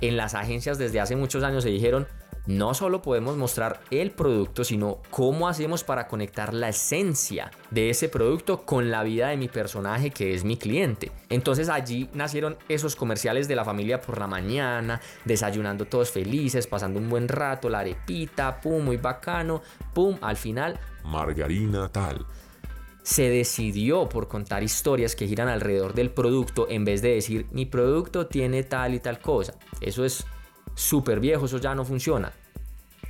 en 0.00 0.16
las 0.16 0.34
agencias 0.34 0.78
desde 0.78 1.00
hace 1.00 1.16
muchos 1.16 1.42
años 1.42 1.64
se 1.64 1.70
dijeron, 1.70 2.06
no 2.48 2.72
solo 2.72 3.02
podemos 3.02 3.36
mostrar 3.36 3.80
el 3.90 4.10
producto, 4.10 4.64
sino 4.64 5.02
cómo 5.10 5.48
hacemos 5.48 5.84
para 5.84 6.08
conectar 6.08 6.54
la 6.54 6.70
esencia 6.70 7.50
de 7.70 7.90
ese 7.90 8.08
producto 8.08 8.62
con 8.64 8.90
la 8.90 9.02
vida 9.02 9.28
de 9.28 9.36
mi 9.36 9.48
personaje 9.48 10.10
que 10.10 10.32
es 10.32 10.44
mi 10.44 10.56
cliente. 10.56 11.12
Entonces 11.28 11.68
allí 11.68 12.08
nacieron 12.14 12.56
esos 12.70 12.96
comerciales 12.96 13.48
de 13.48 13.56
la 13.56 13.66
familia 13.66 14.00
por 14.00 14.18
la 14.18 14.26
mañana, 14.26 14.98
desayunando 15.26 15.84
todos 15.84 16.10
felices, 16.10 16.66
pasando 16.66 16.98
un 16.98 17.10
buen 17.10 17.28
rato, 17.28 17.68
la 17.68 17.80
arepita, 17.80 18.62
pum, 18.62 18.82
muy 18.82 18.96
bacano, 18.96 19.60
pum, 19.92 20.16
al 20.22 20.38
final... 20.38 20.80
Margarina 21.04 21.88
tal 21.88 22.24
se 23.08 23.30
decidió 23.30 24.06
por 24.06 24.28
contar 24.28 24.62
historias 24.62 25.16
que 25.16 25.26
giran 25.26 25.48
alrededor 25.48 25.94
del 25.94 26.10
producto 26.10 26.66
en 26.68 26.84
vez 26.84 27.00
de 27.00 27.14
decir 27.14 27.46
mi 27.52 27.64
producto 27.64 28.26
tiene 28.26 28.64
tal 28.64 28.92
y 28.92 29.00
tal 29.00 29.18
cosa. 29.18 29.54
Eso 29.80 30.04
es 30.04 30.26
súper 30.74 31.18
viejo, 31.18 31.46
eso 31.46 31.56
ya 31.56 31.74
no 31.74 31.86
funciona. 31.86 32.34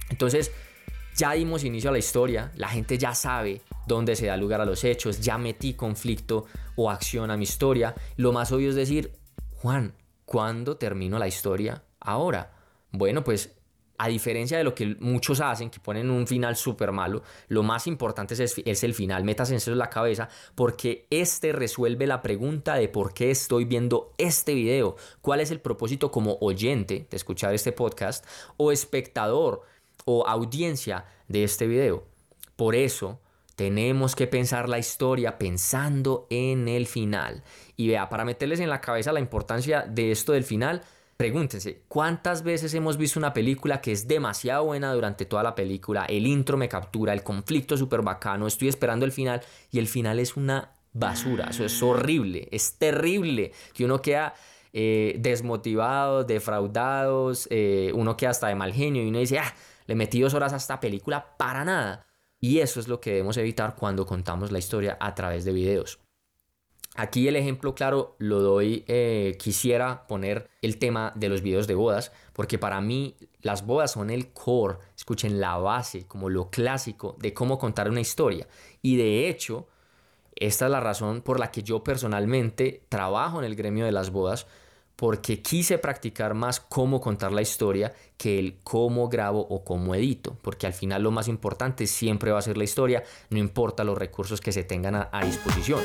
Entonces, 0.09 0.53
ya 1.17 1.33
dimos 1.33 1.65
inicio 1.65 1.91
a 1.91 1.93
la 1.93 1.99
historia, 1.99 2.53
la 2.55 2.69
gente 2.69 2.97
ya 2.97 3.13
sabe 3.13 3.61
dónde 3.89 4.15
se 4.15 4.27
da 4.27 4.37
lugar 4.37 4.61
a 4.61 4.65
los 4.65 4.85
hechos, 4.85 5.19
ya 5.19 5.37
metí 5.37 5.75
conflicto 5.75 6.47
o 6.77 6.93
acción 6.93 7.33
a 7.33 7.37
mi 7.37 7.43
historia. 7.43 7.93
Lo 8.15 8.31
más 8.31 8.53
obvio 8.53 8.69
es 8.69 8.77
decir, 8.77 9.19
Juan, 9.57 9.95
¿cuándo 10.25 10.77
termino 10.77 11.19
la 11.19 11.27
historia? 11.27 11.83
Ahora. 11.99 12.53
Bueno, 12.93 13.25
pues 13.25 13.58
a 13.99 14.09
diferencia 14.09 14.57
de 14.57 14.65
lo 14.65 14.75
que 14.75 14.97
muchos 15.01 15.41
hacen, 15.41 15.71
que 15.71 15.81
ponen 15.81 16.09
un 16.11 16.27
final 16.27 16.57
súper 16.57 16.93
malo, 16.93 17.23
lo 17.49 17.65
más 17.65 17.87
importante 17.89 18.35
es, 18.43 18.85
el 18.85 18.95
final. 18.95 19.25
Metas 19.25 19.51
en 19.51 19.79
la 19.79 19.91
cabeza 19.91 20.29
porque 20.55 21.07
este 21.11 21.53
resuelve 21.53 22.07
la 22.07 22.23
pregunta 22.23 22.77
de 22.77 22.89
por 22.89 23.13
qué 23.13 23.31
estoy 23.31 23.65
viendo 23.65 24.15
este 24.17 24.55
video. 24.55 24.97
¿Cuál 25.21 25.41
es 25.41 25.51
el 25.51 25.61
propósito 25.61 26.11
como 26.11 26.39
oyente 26.41 27.07
de 27.11 27.17
escuchar 27.17 27.53
este 27.55 27.73
podcast 27.73 28.25
o 28.57 28.71
espectador 28.71 29.63
o 30.05 30.27
audiencia 30.27 31.05
de 31.27 31.43
este 31.43 31.67
video? 31.67 32.05
Por 32.55 32.77
eso 32.77 33.21
tenemos 33.57 34.15
que 34.15 34.29
pensar 34.29 34.69
la 34.69 34.79
historia 34.79 35.39
pensando 35.39 36.29
en 36.31 36.69
el 36.69 36.87
final. 36.87 37.43
Y 37.77 37.89
vea, 37.89 38.09
para 38.09 38.25
meterles 38.25 38.61
en 38.61 38.71
la 38.71 38.81
cabeza 38.81 39.13
la 39.13 39.19
importancia 39.19 39.83
de 39.83 40.13
esto 40.13 40.33
del 40.33 40.45
final, 40.45 40.83
Pregúntense, 41.19 41.83
¿cuántas 41.89 42.45
veces 42.45 42.75
hemos 42.75 42.97
visto 42.97 43.19
una 43.19 43.33
película 43.33 43.81
que 43.81 43.91
es 43.91 44.07
demasiado 44.07 44.67
buena 44.67 44.95
durante 44.95 45.27
toda 45.27 45.43
la 45.43 45.57
película? 45.57 46.05
El 46.05 46.29
intro 46.29 46.57
me 46.57 46.69
captura, 46.69 47.13
el 47.13 47.25
conflicto 47.25 47.75
es 47.75 47.81
súper 47.81 48.03
bacano, 48.03 48.47
estoy 48.47 48.69
esperando 48.69 49.05
el 49.05 49.11
final 49.11 49.43
y 49.73 49.81
el 49.81 49.89
final 49.89 50.21
es 50.21 50.37
una 50.37 50.77
basura, 50.93 51.49
eso 51.51 51.65
es 51.65 51.83
horrible, 51.83 52.47
es 52.53 52.79
terrible, 52.79 53.51
que 53.75 53.85
uno 53.85 54.01
queda 54.01 54.33
eh, 54.73 55.17
desmotivado, 55.19 56.23
defraudado, 56.23 57.33
eh, 57.51 57.91
uno 57.97 58.17
queda 58.17 58.31
hasta 58.31 58.47
de 58.47 58.55
mal 58.55 58.73
genio 58.73 59.03
y 59.03 59.09
uno 59.09 59.19
dice, 59.19 59.41
ah, 59.41 59.53
le 59.89 59.97
metí 59.97 60.21
dos 60.21 60.35
horas 60.35 60.53
a 60.53 60.57
esta 60.59 60.79
película 60.79 61.37
para 61.37 61.65
nada. 61.65 62.07
Y 62.39 62.61
eso 62.61 62.79
es 62.79 62.87
lo 62.87 63.01
que 63.01 63.11
debemos 63.11 63.37
evitar 63.39 63.75
cuando 63.75 64.07
contamos 64.07 64.53
la 64.53 64.61
historia 64.61 64.97
a 65.01 65.17
través 65.17 65.45
de 65.45 65.53
videos. 65.53 65.99
Aquí 67.01 67.29
el 67.29 67.37
ejemplo 67.37 67.77
claro 67.77 68.17
lo 68.19 68.41
doy, 68.41 68.85
eh, 68.89 69.37
quisiera 69.39 70.05
poner 70.09 70.51
el 70.63 70.79
tema 70.79 71.13
de 71.15 71.29
los 71.29 71.43
videos 71.43 71.69
de 71.69 71.77
bodas, 71.77 72.11
porque 72.33 72.59
para 72.59 72.81
mí 72.81 73.15
las 73.41 73.65
bodas 73.65 73.93
son 73.93 74.11
el 74.11 74.33
core, 74.33 74.79
escuchen 74.97 75.39
la 75.39 75.59
base, 75.59 76.09
como 76.09 76.29
lo 76.29 76.51
clásico 76.51 77.15
de 77.21 77.33
cómo 77.33 77.57
contar 77.57 77.89
una 77.89 78.01
historia. 78.01 78.49
Y 78.83 78.97
de 78.97 79.29
hecho, 79.29 79.69
Esta 80.41 80.67
es 80.67 80.71
la 80.71 80.81
razón 80.81 81.21
por 81.23 81.41
la 81.41 81.51
que 81.51 81.63
yo 81.63 81.83
personalmente 81.83 82.83
trabajo 82.89 83.41
en 83.41 83.45
el 83.45 83.57
gremio 83.57 83.85
de 83.85 83.93
las 83.93 84.11
bodas, 84.11 84.47
porque 84.95 85.43
quise 85.43 85.79
practicar 85.79 86.35
más 86.35 86.61
cómo 86.61 87.01
contar 87.01 87.33
la 87.33 87.43
historia 87.43 87.93
que 88.17 88.39
el 88.39 88.59
cómo 88.63 89.09
grabo 89.09 89.41
o 89.41 89.65
cómo 89.65 89.95
edito, 89.95 90.37
porque 90.43 90.67
al 90.67 90.75
final 90.75 91.03
lo 91.03 91.11
más 91.11 91.29
importante 91.29 91.87
siempre 91.87 92.31
va 92.31 92.39
a 92.39 92.43
ser 92.43 92.57
la 92.57 92.65
historia, 92.65 93.03
no 93.31 93.39
importa 93.39 93.85
los 93.85 93.99
recursos 93.99 94.41
que 94.41 94.53
se 94.53 94.65
tengan 94.65 94.95
a, 94.95 95.09
a 95.13 95.25
disposición. 95.25 95.81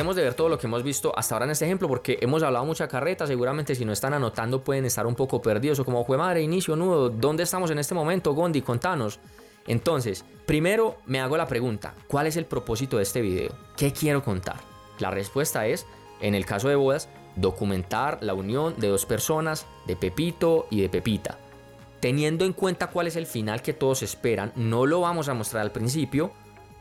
Tratemos 0.00 0.16
de 0.16 0.22
ver 0.22 0.32
todo 0.32 0.48
lo 0.48 0.58
que 0.58 0.66
hemos 0.66 0.82
visto 0.82 1.12
hasta 1.14 1.34
ahora 1.34 1.44
en 1.44 1.50
este 1.50 1.66
ejemplo, 1.66 1.86
porque 1.86 2.16
hemos 2.22 2.42
hablado 2.42 2.64
mucha 2.64 2.88
carreta. 2.88 3.26
Seguramente, 3.26 3.74
si 3.74 3.84
no 3.84 3.92
están 3.92 4.14
anotando, 4.14 4.64
pueden 4.64 4.86
estar 4.86 5.06
un 5.06 5.14
poco 5.14 5.42
perdidos. 5.42 5.78
O 5.78 5.84
como 5.84 6.06
fue 6.06 6.16
madre, 6.16 6.40
inicio, 6.40 6.74
nudo. 6.74 7.10
¿Dónde 7.10 7.42
estamos 7.42 7.70
en 7.70 7.78
este 7.78 7.94
momento, 7.94 8.32
Gondi? 8.32 8.62
Contanos. 8.62 9.20
Entonces, 9.66 10.24
primero 10.46 10.96
me 11.04 11.20
hago 11.20 11.36
la 11.36 11.46
pregunta: 11.46 11.92
¿cuál 12.08 12.26
es 12.26 12.38
el 12.38 12.46
propósito 12.46 12.96
de 12.96 13.02
este 13.02 13.20
video? 13.20 13.52
¿Qué 13.76 13.92
quiero 13.92 14.24
contar? 14.24 14.56
La 15.00 15.10
respuesta 15.10 15.66
es, 15.66 15.84
en 16.22 16.34
el 16.34 16.46
caso 16.46 16.70
de 16.70 16.76
bodas, 16.76 17.10
documentar 17.36 18.20
la 18.22 18.32
unión 18.32 18.76
de 18.78 18.88
dos 18.88 19.04
personas, 19.04 19.66
de 19.86 19.96
Pepito 19.96 20.66
y 20.70 20.80
de 20.80 20.88
Pepita. 20.88 21.36
Teniendo 22.00 22.46
en 22.46 22.54
cuenta 22.54 22.86
cuál 22.86 23.06
es 23.06 23.16
el 23.16 23.26
final 23.26 23.60
que 23.60 23.74
todos 23.74 24.02
esperan, 24.02 24.52
no 24.56 24.86
lo 24.86 25.02
vamos 25.02 25.28
a 25.28 25.34
mostrar 25.34 25.60
al 25.60 25.72
principio, 25.72 26.32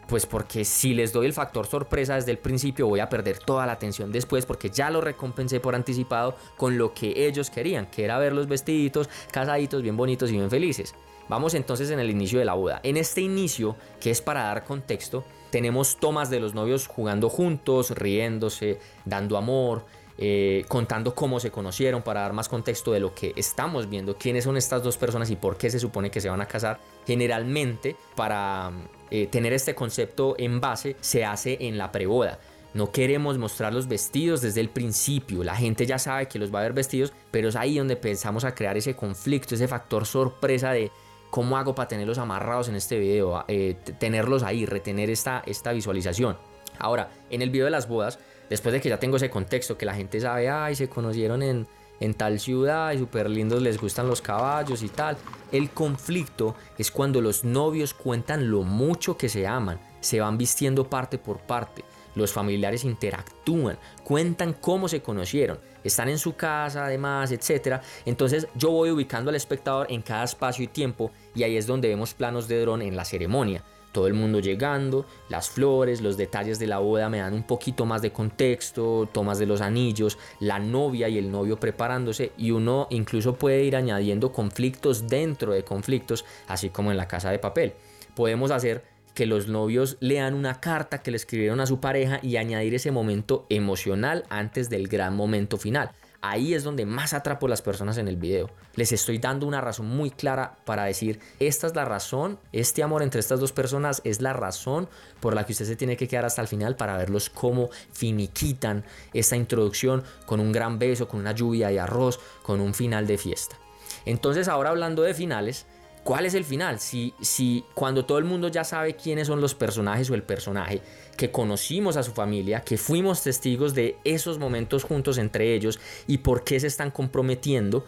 pues 0.09 0.25
porque 0.25 0.65
si 0.65 0.95
les 0.95 1.13
doy 1.13 1.27
el 1.27 1.33
factor 1.33 1.67
sorpresa 1.67 2.15
desde 2.15 2.31
el 2.31 2.39
principio 2.39 2.87
voy 2.87 2.99
a 2.99 3.09
perder 3.09 3.37
toda 3.37 3.67
la 3.67 3.73
atención 3.73 4.11
después 4.11 4.45
porque 4.45 4.71
ya 4.71 4.89
lo 4.89 5.01
recompensé 5.01 5.59
por 5.59 5.75
anticipado 5.75 6.35
con 6.57 6.77
lo 6.77 6.93
que 6.93 7.27
ellos 7.27 7.51
querían, 7.51 7.85
que 7.85 8.03
era 8.03 8.17
ver 8.17 8.33
los 8.33 8.47
vestiditos 8.47 9.07
casaditos 9.31 9.83
bien 9.83 9.95
bonitos 9.95 10.31
y 10.31 10.33
bien 10.33 10.49
felices. 10.49 10.95
Vamos 11.29 11.53
entonces 11.53 11.91
en 11.91 11.99
el 11.99 12.09
inicio 12.09 12.39
de 12.39 12.45
la 12.45 12.55
boda. 12.55 12.79
En 12.81 12.97
este 12.97 13.21
inicio, 13.21 13.75
que 13.99 14.09
es 14.09 14.19
para 14.19 14.45
dar 14.45 14.65
contexto, 14.65 15.23
tenemos 15.51 15.97
tomas 15.97 16.31
de 16.31 16.39
los 16.39 16.55
novios 16.55 16.87
jugando 16.87 17.29
juntos, 17.29 17.91
riéndose, 17.91 18.79
dando 19.05 19.37
amor, 19.37 19.85
eh, 20.21 20.65
contando 20.67 21.15
cómo 21.15 21.39
se 21.39 21.49
conocieron 21.49 22.01
para 22.01 22.19
dar 22.19 22.33
más 22.33 22.49
contexto 22.49 22.91
de 22.91 22.99
lo 22.99 23.15
que 23.15 23.31
estamos 23.38 23.89
viendo, 23.89 24.17
quiénes 24.17 24.43
son 24.43 24.57
estas 24.57 24.83
dos 24.83 24.97
personas 24.97 25.29
y 25.29 25.38
por 25.38 25.55
qué 25.55 25.69
se 25.69 25.79
supone 25.79 26.11
que 26.11 26.19
se 26.19 26.29
van 26.29 26.41
a 26.41 26.45
casar. 26.45 26.77
Generalmente, 27.07 27.95
para 28.17 28.69
eh, 29.09 29.27
tener 29.27 29.53
este 29.53 29.75
concepto 29.75 30.35
en 30.38 30.59
base 30.59 30.97
se 30.99 31.23
hace 31.23 31.57
en 31.61 31.77
la 31.77 31.93
preboda. 31.93 32.38
No 32.73 32.91
queremos 32.91 33.38
mostrar 33.38 33.73
los 33.73 33.88
vestidos 33.88 34.41
desde 34.41 34.59
el 34.59 34.69
principio. 34.69 35.41
La 35.41 35.55
gente 35.55 35.85
ya 35.85 35.97
sabe 35.97 36.27
que 36.27 36.38
los 36.38 36.53
va 36.53 36.59
a 36.59 36.63
ver 36.63 36.73
vestidos, 36.73 37.13
pero 37.31 37.47
es 37.47 37.55
ahí 37.55 37.77
donde 37.77 37.95
pensamos 37.95 38.43
a 38.43 38.53
crear 38.53 38.75
ese 38.75 38.97
conflicto, 38.97 39.55
ese 39.55 39.69
factor 39.69 40.05
sorpresa 40.05 40.71
de 40.71 40.91
cómo 41.29 41.57
hago 41.57 41.73
para 41.73 41.88
tenerlos 41.88 42.17
amarrados 42.17 42.67
en 42.67 42.75
este 42.75 42.99
video, 42.99 43.45
eh, 43.47 43.77
tenerlos 43.97 44.43
ahí, 44.43 44.65
retener 44.65 45.09
esta, 45.09 45.43
esta 45.45 45.71
visualización. 45.71 46.38
Ahora, 46.77 47.09
en 47.29 47.41
el 47.41 47.49
video 47.49 47.65
de 47.65 47.71
las 47.71 47.88
bodas, 47.88 48.19
después 48.49 48.73
de 48.73 48.81
que 48.81 48.89
ya 48.89 48.99
tengo 48.99 49.17
ese 49.17 49.29
contexto, 49.29 49.77
que 49.77 49.85
la 49.85 49.93
gente 49.93 50.19
sabe, 50.19 50.49
ay, 50.49 50.75
se 50.75 50.89
conocieron 50.89 51.43
en, 51.43 51.67
en 51.99 52.13
tal 52.13 52.39
ciudad 52.39 52.91
y 52.93 52.97
súper 52.97 53.29
lindos 53.29 53.61
les 53.61 53.79
gustan 53.79 54.07
los 54.07 54.21
caballos 54.21 54.83
y 54.83 54.89
tal. 54.89 55.17
El 55.51 55.69
conflicto 55.69 56.55
es 56.77 56.91
cuando 56.91 57.21
los 57.21 57.43
novios 57.43 57.93
cuentan 57.93 58.49
lo 58.49 58.63
mucho 58.63 59.17
que 59.17 59.29
se 59.29 59.47
aman, 59.47 59.79
se 59.99 60.19
van 60.19 60.37
vistiendo 60.37 60.89
parte 60.89 61.17
por 61.17 61.39
parte. 61.39 61.83
Los 62.15 62.33
familiares 62.33 62.83
interactúan, 62.83 63.77
cuentan 64.03 64.53
cómo 64.53 64.87
se 64.87 65.01
conocieron, 65.01 65.59
están 65.83 66.09
en 66.09 66.17
su 66.17 66.35
casa 66.35 66.85
además, 66.85 67.31
etc. 67.31 67.81
Entonces 68.05 68.47
yo 68.55 68.71
voy 68.71 68.89
ubicando 68.89 69.29
al 69.29 69.35
espectador 69.35 69.87
en 69.89 70.01
cada 70.01 70.23
espacio 70.23 70.63
y 70.63 70.67
tiempo 70.67 71.11
y 71.35 71.43
ahí 71.43 71.55
es 71.55 71.67
donde 71.67 71.87
vemos 71.87 72.13
planos 72.13 72.47
de 72.47 72.61
dron 72.61 72.81
en 72.81 72.95
la 72.95 73.05
ceremonia 73.05 73.63
todo 73.91 74.08
el 74.08 74.13
mundo 74.13 74.39
llegando, 74.39 75.05
las 75.29 75.50
flores, 75.50 76.01
los 76.01 76.17
detalles 76.17 76.60
de 76.60 76.67
la 76.67 76.79
boda 76.79 77.10
me 77.10 77.19
dan 77.19 77.34
un 77.34 77.43
poquito 77.43 77.86
más 77.86 78.01
de 78.01 78.12
contexto, 78.12 79.10
tomas 79.12 79.39
de 79.39 79.46
los 79.46 79.62
anillos, 79.62 80.17
la 80.39 80.60
novia 80.60 81.10
y 81.10 81.17
el 81.17 81.31
novio 81.31 81.60
preparándose 81.60 82.31
y 82.38 82.51
uno 82.51 82.88
incluso 82.89 83.36
puede 83.36 83.63
ir 83.63 83.75
añadiendo 83.75 84.31
conflictos 84.31 85.08
dentro 85.08 85.53
de 85.53 85.63
conflictos, 85.63 86.25
así 86.48 86.69
como 86.69 86.91
en 86.91 86.98
la 86.98 87.08
casa 87.08 87.31
de 87.31 87.39
papel. 87.39 87.74
Podemos 88.15 88.51
hacer 88.51 88.84
que 89.13 89.25
los 89.25 89.48
novios 89.48 89.98
lean 90.00 90.34
una 90.34 90.62
carta 90.62 91.01
que 91.01 91.12
le 91.12 91.17
escribieron 91.17 91.60
a 91.60 91.65
su 91.65 91.79
pareja 91.79 92.19
y 92.22 92.38
añadir 92.38 92.75
ese 92.75 92.91
momento 92.91 93.46
emocional 93.50 94.24
antes 94.29 94.69
del 94.69 94.88
gran 94.88 95.15
momento 95.15 95.58
final. 95.58 95.91
Ahí 96.21 96.53
es 96.53 96.65
donde 96.65 96.85
más 96.85 97.13
atrapo 97.13 97.45
a 97.45 97.49
las 97.49 97.61
personas 97.61 97.97
en 97.97 98.09
el 98.09 98.17
video. 98.17 98.49
Les 98.75 98.91
estoy 98.91 99.19
dando 99.19 99.47
una 99.47 99.61
razón 99.61 99.88
muy 99.88 100.11
clara 100.11 100.57
para 100.65 100.83
decir, 100.83 101.19
esta 101.39 101.67
es 101.67 101.75
la 101.75 101.85
razón, 101.85 102.39
este 102.51 102.83
amor 102.83 103.03
entre 103.03 103.21
estas 103.21 103.39
dos 103.39 103.53
personas 103.53 104.01
es 104.03 104.21
la 104.21 104.33
razón 104.33 104.89
por 105.21 105.33
la 105.33 105.45
que 105.45 105.53
usted 105.53 105.65
se 105.65 105.77
tiene 105.77 105.95
que 105.95 106.09
quedar 106.09 106.25
hasta 106.25 106.41
el 106.41 106.49
final 106.49 106.75
para 106.75 106.97
verlos 106.97 107.29
cómo 107.29 107.69
finiquitan 107.93 108.83
esta 109.13 109.38
introducción 109.38 110.03
con 110.25 110.41
un 110.41 110.51
gran 110.51 110.77
beso, 110.77 111.07
con 111.07 111.21
una 111.21 111.31
lluvia 111.31 111.69
de 111.69 111.79
arroz, 111.79 112.19
con 112.43 112.59
un 112.59 112.73
final 112.73 113.07
de 113.07 113.17
fiesta. 113.17 113.57
Entonces 114.05 114.49
ahora 114.49 114.71
hablando 114.71 115.03
de 115.03 115.13
finales, 115.13 115.67
¿Cuál 116.03 116.25
es 116.25 116.33
el 116.33 116.45
final? 116.45 116.79
Si, 116.79 117.13
si 117.21 117.63
cuando 117.73 118.05
todo 118.05 118.17
el 118.17 118.25
mundo 118.25 118.47
ya 118.47 118.63
sabe 118.63 118.95
quiénes 118.95 119.27
son 119.27 119.41
los 119.41 119.53
personajes 119.53 120.09
o 120.09 120.15
el 120.15 120.23
personaje, 120.23 120.81
que 121.17 121.31
conocimos 121.31 121.97
a 121.97 122.03
su 122.03 122.13
familia, 122.13 122.61
que 122.61 122.77
fuimos 122.77 123.21
testigos 123.21 123.75
de 123.75 123.97
esos 124.03 124.39
momentos 124.39 124.83
juntos 124.83 125.17
entre 125.17 125.53
ellos 125.53 125.79
y 126.07 126.19
por 126.19 126.43
qué 126.43 126.59
se 126.59 126.67
están 126.67 126.91
comprometiendo, 126.91 127.85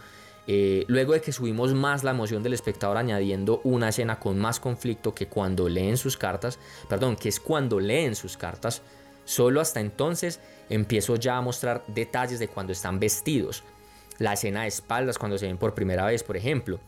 eh, 0.48 0.84
luego 0.88 1.14
de 1.14 1.22
que 1.22 1.32
subimos 1.32 1.74
más 1.74 2.04
la 2.04 2.12
emoción 2.12 2.44
del 2.44 2.54
espectador 2.54 2.98
añadiendo 2.98 3.62
una 3.64 3.90
escena 3.90 4.20
con 4.20 4.38
más 4.38 4.60
conflicto 4.60 5.16
que 5.16 5.28
cuando 5.28 5.70
leen 5.70 5.98
sus 5.98 6.18
cartas, 6.18 6.60
perdón, 6.90 7.16
que 7.16 7.30
es 7.30 7.40
cuando 7.40 7.80
leen 7.80 8.16
sus 8.16 8.36
cartas, 8.36 8.82
solo 9.24 9.62
hasta 9.62 9.80
entonces 9.80 10.42
empiezo 10.70 11.16
ya 11.16 11.38
a 11.38 11.42
mostrar 11.42 11.84
detalles 11.88 12.40
de 12.40 12.50
cuando 12.50 12.74
están 12.74 13.00
vestidos. 13.00 13.64
La 14.18 14.34
escena 14.34 14.64
de 14.64 14.68
espaldas 14.68 15.18
cuando 15.18 15.38
se 15.38 15.48
ven 15.48 15.58
por 15.58 15.74
primera 15.74 16.06
vez, 16.06 16.22
por 16.24 16.36
ejemplo 16.36 16.80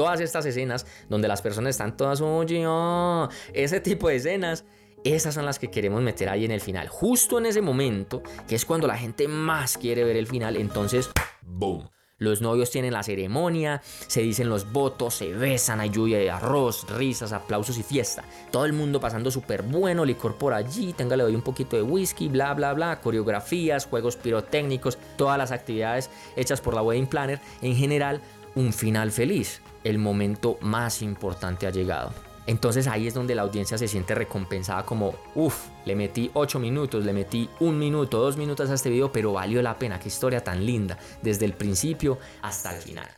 todas 0.00 0.20
estas 0.20 0.46
escenas 0.46 0.86
donde 1.10 1.28
las 1.28 1.42
personas 1.42 1.72
están 1.72 1.94
todas, 1.94 2.22
oye, 2.22 2.64
oh", 2.66 3.28
ese 3.52 3.80
tipo 3.80 4.08
de 4.08 4.16
escenas, 4.16 4.64
esas 5.04 5.34
son 5.34 5.44
las 5.44 5.58
que 5.58 5.70
queremos 5.70 6.00
meter 6.00 6.30
ahí 6.30 6.46
en 6.46 6.52
el 6.52 6.62
final. 6.62 6.88
Justo 6.88 7.36
en 7.36 7.44
ese 7.44 7.60
momento, 7.60 8.22
que 8.48 8.54
es 8.54 8.64
cuando 8.64 8.86
la 8.86 8.96
gente 8.96 9.28
más 9.28 9.76
quiere 9.76 10.02
ver 10.02 10.16
el 10.16 10.26
final, 10.26 10.56
entonces, 10.56 11.10
¡boom! 11.42 11.90
Los 12.16 12.40
novios 12.40 12.70
tienen 12.70 12.94
la 12.94 13.02
ceremonia, 13.02 13.82
se 13.82 14.22
dicen 14.22 14.48
los 14.48 14.72
votos, 14.72 15.14
se 15.16 15.34
besan, 15.34 15.80
hay 15.80 15.90
lluvia 15.90 16.16
de 16.16 16.30
arroz, 16.30 16.86
risas, 16.88 17.32
aplausos 17.32 17.76
y 17.76 17.82
fiesta. 17.82 18.24
Todo 18.50 18.64
el 18.64 18.72
mundo 18.72 19.00
pasando 19.00 19.30
súper 19.30 19.62
bueno, 19.62 20.06
licor 20.06 20.36
por 20.36 20.54
allí, 20.54 20.94
tenga 20.94 21.16
le 21.16 21.24
doy 21.24 21.34
un 21.34 21.42
poquito 21.42 21.76
de 21.76 21.82
whisky, 21.82 22.28
bla, 22.28 22.54
bla, 22.54 22.72
bla, 22.72 23.00
coreografías, 23.02 23.84
juegos 23.84 24.16
pirotécnicos, 24.16 24.96
todas 25.16 25.36
las 25.36 25.50
actividades 25.50 26.08
hechas 26.36 26.62
por 26.62 26.74
la 26.74 26.82
wedding 26.82 27.06
planner. 27.06 27.38
En 27.60 27.74
general, 27.74 28.22
un 28.54 28.72
final 28.72 29.12
feliz 29.12 29.62
el 29.84 29.98
momento 29.98 30.58
más 30.60 31.02
importante 31.02 31.66
ha 31.66 31.70
llegado. 31.70 32.12
Entonces 32.46 32.86
ahí 32.86 33.06
es 33.06 33.14
donde 33.14 33.34
la 33.34 33.42
audiencia 33.42 33.78
se 33.78 33.86
siente 33.86 34.14
recompensada 34.14 34.84
como, 34.84 35.14
uff, 35.34 35.68
le 35.84 35.94
metí 35.94 36.30
8 36.34 36.58
minutos, 36.58 37.04
le 37.04 37.12
metí 37.12 37.48
un 37.60 37.78
minuto, 37.78 38.18
dos 38.18 38.36
minutos 38.36 38.70
a 38.70 38.74
este 38.74 38.90
video, 38.90 39.12
pero 39.12 39.32
valió 39.32 39.62
la 39.62 39.78
pena, 39.78 40.00
qué 40.00 40.08
historia 40.08 40.42
tan 40.42 40.64
linda, 40.64 40.98
desde 41.22 41.44
el 41.44 41.52
principio 41.52 42.18
hasta 42.42 42.74
el 42.74 42.82
final. 42.82 43.08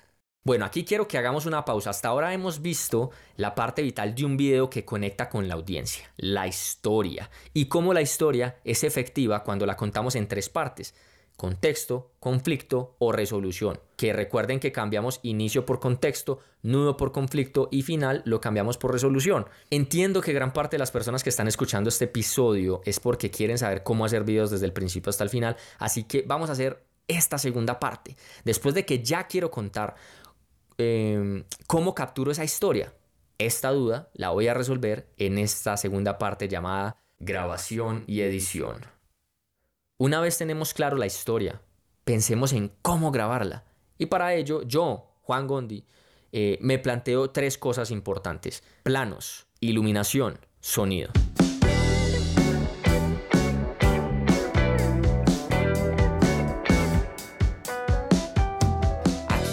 Bueno, 0.44 0.64
aquí 0.64 0.84
quiero 0.84 1.06
que 1.06 1.18
hagamos 1.18 1.46
una 1.46 1.64
pausa. 1.64 1.90
Hasta 1.90 2.08
ahora 2.08 2.34
hemos 2.34 2.60
visto 2.60 3.10
la 3.36 3.54
parte 3.54 3.80
vital 3.80 4.12
de 4.12 4.24
un 4.24 4.36
video 4.36 4.68
que 4.68 4.84
conecta 4.84 5.28
con 5.28 5.46
la 5.46 5.54
audiencia, 5.54 6.12
la 6.16 6.48
historia, 6.48 7.30
y 7.54 7.66
cómo 7.66 7.94
la 7.94 8.02
historia 8.02 8.56
es 8.64 8.82
efectiva 8.82 9.44
cuando 9.44 9.66
la 9.66 9.76
contamos 9.76 10.16
en 10.16 10.26
tres 10.26 10.48
partes 10.48 10.94
contexto, 11.36 12.12
conflicto 12.20 12.96
o 12.98 13.12
resolución. 13.12 13.80
Que 13.96 14.12
recuerden 14.12 14.60
que 14.60 14.72
cambiamos 14.72 15.20
inicio 15.22 15.66
por 15.66 15.80
contexto, 15.80 16.40
nudo 16.62 16.96
por 16.96 17.12
conflicto 17.12 17.68
y 17.70 17.82
final 17.82 18.22
lo 18.24 18.40
cambiamos 18.40 18.78
por 18.78 18.92
resolución. 18.92 19.46
Entiendo 19.70 20.20
que 20.20 20.32
gran 20.32 20.52
parte 20.52 20.76
de 20.76 20.80
las 20.80 20.90
personas 20.90 21.22
que 21.22 21.30
están 21.30 21.48
escuchando 21.48 21.88
este 21.88 22.04
episodio 22.06 22.80
es 22.84 23.00
porque 23.00 23.30
quieren 23.30 23.58
saber 23.58 23.82
cómo 23.82 24.04
hacer 24.04 24.24
videos 24.24 24.50
desde 24.50 24.66
el 24.66 24.72
principio 24.72 25.10
hasta 25.10 25.24
el 25.24 25.30
final, 25.30 25.56
así 25.78 26.04
que 26.04 26.24
vamos 26.26 26.48
a 26.48 26.52
hacer 26.52 26.84
esta 27.08 27.38
segunda 27.38 27.78
parte. 27.78 28.16
Después 28.44 28.74
de 28.74 28.84
que 28.84 29.02
ya 29.02 29.26
quiero 29.26 29.50
contar 29.50 29.94
em, 30.78 31.44
cómo 31.66 31.94
capturo 31.94 32.30
esa 32.30 32.44
historia, 32.44 32.94
esta 33.38 33.70
duda 33.70 34.10
la 34.14 34.30
voy 34.30 34.48
a 34.48 34.54
resolver 34.54 35.08
en 35.16 35.38
esta 35.38 35.76
segunda 35.76 36.18
parte 36.18 36.48
llamada 36.48 36.98
grabación 37.18 38.04
y 38.06 38.20
edición. 38.20 38.84
Una 40.02 40.18
vez 40.18 40.36
tenemos 40.36 40.74
claro 40.74 40.96
la 40.96 41.06
historia, 41.06 41.62
pensemos 42.02 42.52
en 42.52 42.72
cómo 42.82 43.12
grabarla. 43.12 43.62
Y 43.98 44.06
para 44.06 44.34
ello, 44.34 44.62
yo, 44.62 45.12
Juan 45.22 45.46
Gondi, 45.46 45.84
eh, 46.32 46.58
me 46.60 46.80
planteo 46.80 47.30
tres 47.30 47.56
cosas 47.56 47.92
importantes. 47.92 48.64
Planos, 48.82 49.46
iluminación, 49.60 50.40
sonido. 50.58 51.12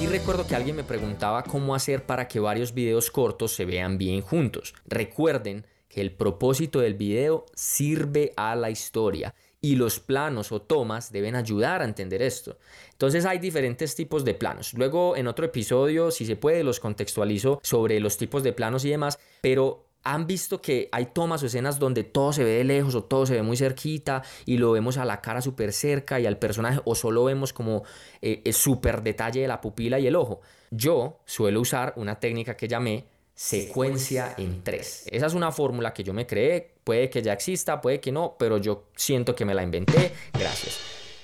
recuerdo 0.09 0.47
que 0.47 0.55
alguien 0.55 0.75
me 0.75 0.83
preguntaba 0.83 1.43
cómo 1.43 1.75
hacer 1.75 2.07
para 2.07 2.27
que 2.27 2.39
varios 2.39 2.73
videos 2.73 3.11
cortos 3.11 3.53
se 3.53 3.65
vean 3.65 3.99
bien 3.99 4.21
juntos. 4.21 4.73
Recuerden 4.87 5.67
que 5.87 6.01
el 6.01 6.11
propósito 6.11 6.79
del 6.79 6.95
video 6.95 7.45
sirve 7.53 8.33
a 8.35 8.55
la 8.55 8.71
historia 8.71 9.35
y 9.61 9.75
los 9.75 9.99
planos 9.99 10.51
o 10.51 10.61
tomas 10.61 11.11
deben 11.11 11.35
ayudar 11.35 11.81
a 11.81 11.85
entender 11.85 12.21
esto. 12.21 12.57
Entonces 12.91 13.25
hay 13.25 13.39
diferentes 13.39 13.95
tipos 13.95 14.23
de 14.23 14.33
planos. 14.33 14.73
Luego 14.73 15.15
en 15.17 15.27
otro 15.27 15.45
episodio, 15.45 16.11
si 16.11 16.25
se 16.25 16.35
puede, 16.35 16.63
los 16.63 16.79
contextualizo 16.79 17.59
sobre 17.63 17.99
los 17.99 18.17
tipos 18.17 18.43
de 18.43 18.53
planos 18.53 18.85
y 18.85 18.89
demás, 18.89 19.19
pero 19.41 19.89
han 20.03 20.27
visto 20.27 20.61
que 20.61 20.87
hay 20.91 21.07
tomas 21.07 21.43
o 21.43 21.45
escenas 21.45 21.77
donde 21.77 22.03
todo 22.03 22.31
se 22.31 22.43
ve 22.43 22.51
de 22.51 22.63
lejos 22.63 22.95
o 22.95 23.03
todo 23.03 23.25
se 23.25 23.33
ve 23.33 23.41
muy 23.41 23.57
cerquita 23.57 24.23
y 24.45 24.57
lo 24.57 24.71
vemos 24.71 24.97
a 24.97 25.05
la 25.05 25.21
cara 25.21 25.41
súper 25.41 25.73
cerca 25.73 26.19
y 26.19 26.25
al 26.25 26.37
personaje 26.37 26.79
o 26.85 26.95
solo 26.95 27.25
vemos 27.25 27.51
como 27.51 27.83
eh, 28.21 28.41
el 28.45 28.53
súper 28.53 29.03
detalle 29.03 29.41
de 29.41 29.47
la 29.47 29.59
pupila 29.59 29.99
y 29.99 30.07
el 30.07 30.15
ojo. 30.15 30.41
Yo 30.71 31.19
suelo 31.25 31.59
usar 31.59 31.93
una 31.97 32.19
técnica 32.19 32.55
que 32.55 32.67
llamé 32.67 33.07
secuencia 33.33 34.35
en 34.37 34.63
tres. 34.63 35.05
Esa 35.09 35.25
es 35.25 35.33
una 35.33 35.51
fórmula 35.51 35.93
que 35.93 36.03
yo 36.03 36.13
me 36.13 36.27
creé, 36.27 36.75
puede 36.89 37.11
que 37.11 37.21
ya 37.21 37.33
exista, 37.33 37.81
puede 37.81 37.99
que 37.99 38.11
no, 38.11 38.35
pero 38.39 38.57
yo 38.57 38.85
siento 38.95 39.35
que 39.35 39.45
me 39.45 39.53
la 39.53 39.61
inventé. 39.61 40.11
Gracias. 40.33 40.79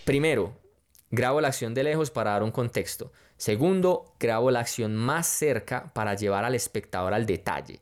Primero, 0.05 0.53
grabo 1.09 1.41
la 1.41 1.47
acción 1.47 1.73
de 1.73 1.83
lejos 1.83 2.11
para 2.11 2.33
dar 2.33 2.43
un 2.43 2.51
contexto. 2.51 3.11
Segundo, 3.35 4.13
grabo 4.19 4.51
la 4.51 4.59
acción 4.59 4.95
más 4.95 5.25
cerca 5.25 5.91
para 5.95 6.13
llevar 6.13 6.45
al 6.45 6.53
espectador 6.53 7.15
al 7.15 7.25
detalle. 7.25 7.79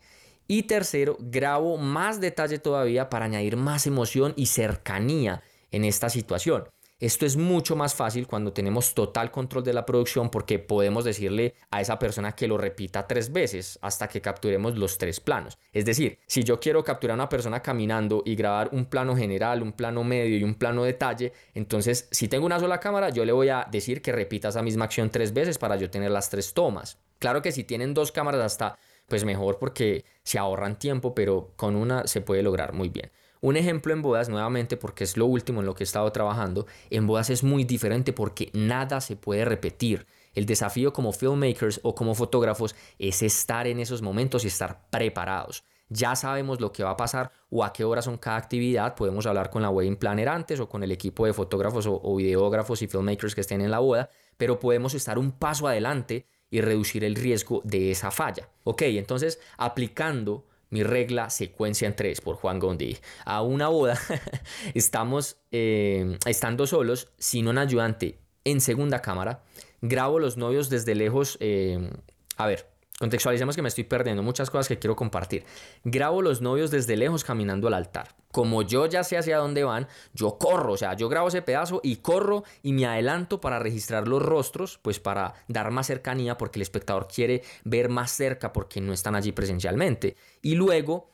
Y 0.47 0.63
tercero, 0.63 1.17
grabo 1.19 1.75
más 1.75 2.21
detalle 2.21 2.57
todavía 2.57 3.09
para 3.09 3.25
añadir 3.25 3.57
más 3.57 3.85
emoción 3.85 4.31
y 4.37 4.45
cercanía 4.45 5.43
en 5.69 5.83
esta 5.83 6.07
situación. 6.07 6.63
Esto 7.03 7.25
es 7.25 7.35
mucho 7.35 7.75
más 7.75 7.93
fácil 7.93 8.27
cuando 8.27 8.53
tenemos 8.53 8.93
total 8.93 9.29
control 9.29 9.65
de 9.65 9.73
la 9.73 9.85
producción 9.85 10.29
porque 10.29 10.57
podemos 10.57 11.03
decirle 11.03 11.53
a 11.69 11.81
esa 11.81 11.99
persona 11.99 12.31
que 12.31 12.47
lo 12.47 12.57
repita 12.57 13.05
tres 13.05 13.33
veces 13.33 13.77
hasta 13.81 14.07
que 14.07 14.21
capturemos 14.21 14.77
los 14.77 14.97
tres 14.97 15.19
planos. 15.19 15.57
Es 15.73 15.83
decir, 15.83 16.19
si 16.27 16.45
yo 16.45 16.61
quiero 16.61 16.81
capturar 16.81 17.15
a 17.15 17.15
una 17.15 17.27
persona 17.27 17.61
caminando 17.61 18.23
y 18.25 18.35
grabar 18.35 18.69
un 18.71 18.85
plano 18.85 19.17
general, 19.17 19.61
un 19.61 19.73
plano 19.73 20.05
medio 20.05 20.37
y 20.37 20.45
un 20.45 20.55
plano 20.55 20.85
detalle, 20.85 21.33
entonces 21.53 22.07
si 22.09 22.29
tengo 22.29 22.45
una 22.45 22.61
sola 22.61 22.79
cámara, 22.79 23.09
yo 23.09 23.25
le 23.25 23.33
voy 23.33 23.49
a 23.49 23.67
decir 23.69 24.01
que 24.01 24.13
repita 24.13 24.47
esa 24.47 24.61
misma 24.61 24.85
acción 24.85 25.09
tres 25.09 25.33
veces 25.33 25.57
para 25.57 25.75
yo 25.75 25.89
tener 25.89 26.09
las 26.09 26.29
tres 26.29 26.53
tomas. 26.53 26.99
Claro 27.19 27.41
que 27.41 27.51
si 27.51 27.65
tienen 27.65 27.93
dos 27.93 28.13
cámaras 28.13 28.39
hasta 28.39 28.79
pues 29.09 29.25
mejor 29.25 29.59
porque 29.59 30.05
se 30.23 30.39
ahorran 30.39 30.79
tiempo, 30.79 31.13
pero 31.13 31.51
con 31.57 31.75
una 31.75 32.07
se 32.07 32.21
puede 32.21 32.43
lograr 32.43 32.71
muy 32.71 32.87
bien. 32.87 33.11
Un 33.43 33.57
ejemplo 33.57 33.91
en 33.91 34.01
bodas, 34.01 34.29
nuevamente 34.29 34.77
porque 34.77 35.03
es 35.03 35.17
lo 35.17 35.25
último 35.25 35.59
en 35.59 35.65
lo 35.65 35.75
que 35.75 35.83
he 35.83 35.89
estado 35.91 36.09
trabajando, 36.13 36.65
en 36.89 37.05
bodas 37.05 37.29
es 37.29 37.43
muy 37.43 37.65
diferente 37.65 38.13
porque 38.13 38.49
nada 38.53 39.01
se 39.01 39.17
puede 39.17 39.43
repetir. 39.43 40.07
El 40.33 40.45
desafío 40.45 40.93
como 40.93 41.11
filmmakers 41.11 41.81
o 41.83 41.93
como 41.93 42.15
fotógrafos 42.15 42.73
es 42.99 43.21
estar 43.21 43.67
en 43.67 43.81
esos 43.81 44.01
momentos 44.01 44.45
y 44.45 44.47
estar 44.47 44.89
preparados. 44.89 45.65
Ya 45.89 46.15
sabemos 46.15 46.61
lo 46.61 46.71
que 46.71 46.85
va 46.85 46.91
a 46.91 46.95
pasar 46.95 47.33
o 47.49 47.65
a 47.65 47.73
qué 47.73 47.83
hora 47.83 48.01
son 48.01 48.17
cada 48.17 48.37
actividad. 48.37 48.95
Podemos 48.95 49.25
hablar 49.25 49.49
con 49.49 49.61
la 49.61 49.69
wedding 49.69 49.97
planner 49.97 50.29
antes 50.29 50.61
o 50.61 50.69
con 50.69 50.81
el 50.81 50.93
equipo 50.93 51.25
de 51.25 51.33
fotógrafos 51.33 51.85
o, 51.85 51.99
o 52.01 52.15
videógrafos 52.15 52.81
y 52.81 52.87
filmmakers 52.87 53.35
que 53.35 53.41
estén 53.41 53.59
en 53.59 53.71
la 53.71 53.79
boda, 53.79 54.09
pero 54.37 54.57
podemos 54.57 54.93
estar 54.93 55.19
un 55.19 55.33
paso 55.33 55.67
adelante 55.67 56.27
y 56.49 56.61
reducir 56.61 57.03
el 57.03 57.15
riesgo 57.15 57.61
de 57.65 57.91
esa 57.91 58.09
falla. 58.09 58.47
Ok, 58.63 58.83
entonces 58.83 59.41
aplicando 59.57 60.45
mi 60.73 60.81
regla 60.81 61.29
secuencia 61.29 61.87
en 61.87 61.95
tres 61.95 62.19
por 62.19 62.35
Juan 62.35 62.57
Gondi. 62.57 62.97
A 63.25 63.43
una 63.43 63.67
boda 63.67 63.95
estamos 64.73 65.37
eh, 65.51 66.17
estando 66.25 66.65
solos, 66.65 67.09
sin 67.19 67.47
un 67.47 67.59
ayudante 67.59 68.17
en 68.43 68.59
segunda 68.59 68.99
cámara. 68.99 69.43
Grabo 69.81 70.17
los 70.17 70.35
novios 70.35 70.71
desde 70.71 70.95
lejos. 70.95 71.37
Eh, 71.41 71.91
a 72.37 72.47
ver, 72.47 72.72
Contextualicemos 73.03 73.57
que 73.57 73.61
me 73.61 73.67
estoy 73.67 73.83
perdiendo 73.83 74.23
muchas 74.23 74.49
cosas 74.49 74.69
que 74.69 74.79
quiero 74.79 74.95
compartir. 74.95 75.43
Grabo 75.83 76.21
los 76.21 76.39
novios 76.39 76.71
desde 76.71 76.95
lejos 76.95 77.25
caminando 77.25 77.67
al 77.67 77.73
altar. 77.73 78.15
Como 78.31 78.61
yo 78.61 78.85
ya 78.85 79.03
sé 79.03 79.17
hacia 79.17 79.39
dónde 79.39 79.65
van, 79.65 79.89
yo 80.13 80.37
corro, 80.37 80.71
o 80.71 80.77
sea, 80.77 80.93
yo 80.93 81.09
grabo 81.09 81.27
ese 81.27 81.41
pedazo 81.41 81.81
y 81.83 81.97
corro 81.97 82.45
y 82.61 82.71
me 82.71 82.85
adelanto 82.85 83.41
para 83.41 83.59
registrar 83.59 84.07
los 84.07 84.21
rostros, 84.21 84.79
pues 84.81 85.01
para 85.01 85.33
dar 85.49 85.69
más 85.69 85.87
cercanía 85.87 86.37
porque 86.37 86.59
el 86.59 86.61
espectador 86.61 87.09
quiere 87.13 87.43
ver 87.65 87.89
más 87.89 88.09
cerca 88.09 88.53
porque 88.53 88.79
no 88.79 88.93
están 88.93 89.15
allí 89.15 89.33
presencialmente. 89.33 90.15
Y 90.41 90.55
luego 90.55 91.09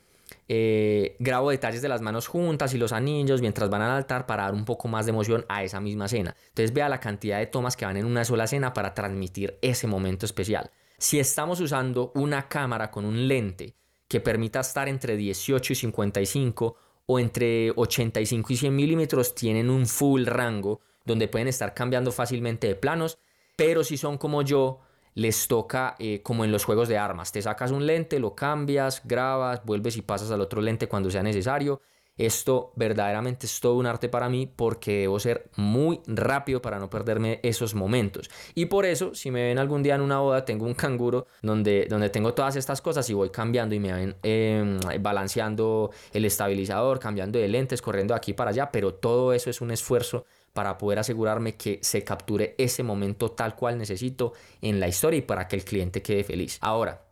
eh, 0.48 1.16
grabo 1.18 1.50
detalles 1.50 1.82
de 1.82 1.90
las 1.90 2.02
manos 2.02 2.28
juntas 2.28 2.72
y 2.76 2.78
los 2.78 2.94
anillos 2.94 3.42
mientras 3.42 3.68
van 3.72 3.82
al 3.82 3.98
altar 3.98 4.28
para 4.28 4.44
dar 4.44 4.54
un 4.54 4.66
poco 4.66 4.88
más 4.88 5.08
de 5.08 5.10
emoción 5.10 5.44
a 5.50 5.64
esa 5.64 5.80
misma 5.80 6.06
escena. 6.06 6.36
Entonces 6.50 6.72
vea 6.72 6.88
la 6.88 7.00
cantidad 7.00 7.40
de 7.40 7.48
tomas 7.48 7.76
que 7.76 7.86
van 7.86 7.98
en 7.98 8.06
una 8.06 8.26
sola 8.26 8.44
escena 8.44 8.74
para 8.74 8.94
transmitir 8.94 9.58
ese 9.64 9.88
momento 9.88 10.28
especial. 10.28 10.70
Si 11.00 11.18
estamos 11.18 11.62
usando 11.62 12.12
una 12.14 12.50
cámara 12.50 12.92
con 12.92 13.06
un 13.06 13.26
lente 13.30 13.74
que 14.10 14.20
permita 14.20 14.60
estar 14.60 14.90
entre 14.90 15.16
18 15.16 15.72
y 15.72 15.76
55 15.78 16.76
o 17.06 17.20
entre 17.20 17.72
85 17.74 18.52
y 18.52 18.58
100 18.58 18.76
milímetros, 18.76 19.34
tienen 19.34 19.70
un 19.70 19.88
full 19.88 20.26
rango 20.26 20.82
donde 21.06 21.30
pueden 21.30 21.48
estar 21.48 21.74
cambiando 21.74 22.12
fácilmente 22.12 22.68
de 22.68 22.76
planos, 22.76 23.18
pero 23.56 23.86
si 23.86 23.96
son 23.96 24.18
como 24.18 24.42
yo, 24.42 24.82
les 25.16 25.48
toca 25.48 25.96
eh, 26.00 26.22
como 26.22 26.44
en 26.44 26.52
los 26.52 26.66
juegos 26.66 26.90
de 26.90 26.98
armas, 26.98 27.32
te 27.32 27.42
sacas 27.42 27.72
un 27.72 27.86
lente, 27.86 28.20
lo 28.20 28.36
cambias, 28.36 29.02
grabas, 29.06 29.64
vuelves 29.64 29.96
y 29.96 30.02
pasas 30.02 30.32
al 30.32 30.42
otro 30.42 30.62
lente 30.62 30.90
cuando 30.90 31.10
sea 31.10 31.24
necesario 31.24 31.82
esto 32.20 32.74
verdaderamente 32.76 33.46
es 33.46 33.60
todo 33.60 33.76
un 33.76 33.86
arte 33.86 34.10
para 34.10 34.28
mí 34.30 34.46
porque 34.46 35.00
debo 35.00 35.20
ser 35.20 35.50
muy 35.56 36.02
rápido 36.06 36.62
para 36.62 36.78
no 36.78 36.90
perderme 36.90 37.40
esos 37.44 37.74
momentos. 37.74 38.30
Y 38.56 38.66
por 38.66 38.86
eso, 38.86 39.16
si 39.16 39.32
me 39.32 39.44
ven 39.44 39.58
algún 39.58 39.82
día 39.82 39.96
en 39.96 40.02
una 40.02 40.20
boda, 40.20 40.44
tengo 40.44 40.66
un 40.66 40.74
canguro 40.74 41.28
donde, 41.42 41.88
donde 41.90 42.10
tengo 42.10 42.34
todas 42.34 42.58
estas 42.58 42.82
cosas 42.82 43.10
y 43.10 43.14
voy 43.14 43.30
cambiando 43.30 43.74
y 43.74 43.80
me 43.80 43.94
ven 43.94 44.16
em, 44.22 44.80
balanceando 45.02 45.92
el 46.12 46.26
estabilizador, 46.26 47.00
cambiando 47.00 47.40
de 47.40 47.48
lentes, 47.48 47.82
corriendo 47.82 48.14
de 48.14 48.18
aquí 48.18 48.34
para 48.34 48.52
allá, 48.52 48.70
pero 48.70 48.94
todo 48.94 49.32
eso 49.32 49.50
es 49.50 49.62
un 49.62 49.72
esfuerzo 49.72 50.26
para 50.52 50.78
poder 50.78 51.00
asegurarme 51.00 51.56
que 51.56 51.80
se 51.82 52.04
capture 52.04 52.56
ese 52.58 52.84
momento 52.84 53.32
tal 53.32 53.56
cual 53.56 53.78
necesito 53.78 54.34
en 54.62 54.80
la 54.82 54.90
historia 54.90 55.20
y 55.20 55.22
para 55.22 55.48
que 55.48 55.56
el 55.56 55.64
cliente 55.64 56.02
quede 56.02 56.26
feliz. 56.26 56.58
Ahora, 56.60 57.06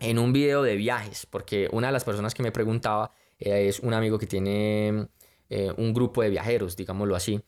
en 0.00 0.18
un 0.18 0.32
video 0.32 0.62
de 0.62 0.76
viajes, 0.76 1.26
porque 1.26 1.68
una 1.72 1.88
de 1.88 1.92
las 1.92 2.04
personas 2.04 2.34
que 2.34 2.42
me 2.42 2.52
preguntaba 2.52 3.12
es 3.38 3.80
un 3.80 3.94
amigo 3.94 4.18
que 4.18 4.26
tiene 4.26 5.08
eh, 5.48 5.72
un 5.76 5.94
grupo 5.94 6.22
de 6.22 6.30
viajeros, 6.30 6.76
digámoslo 6.76 7.16
así. 7.16 7.40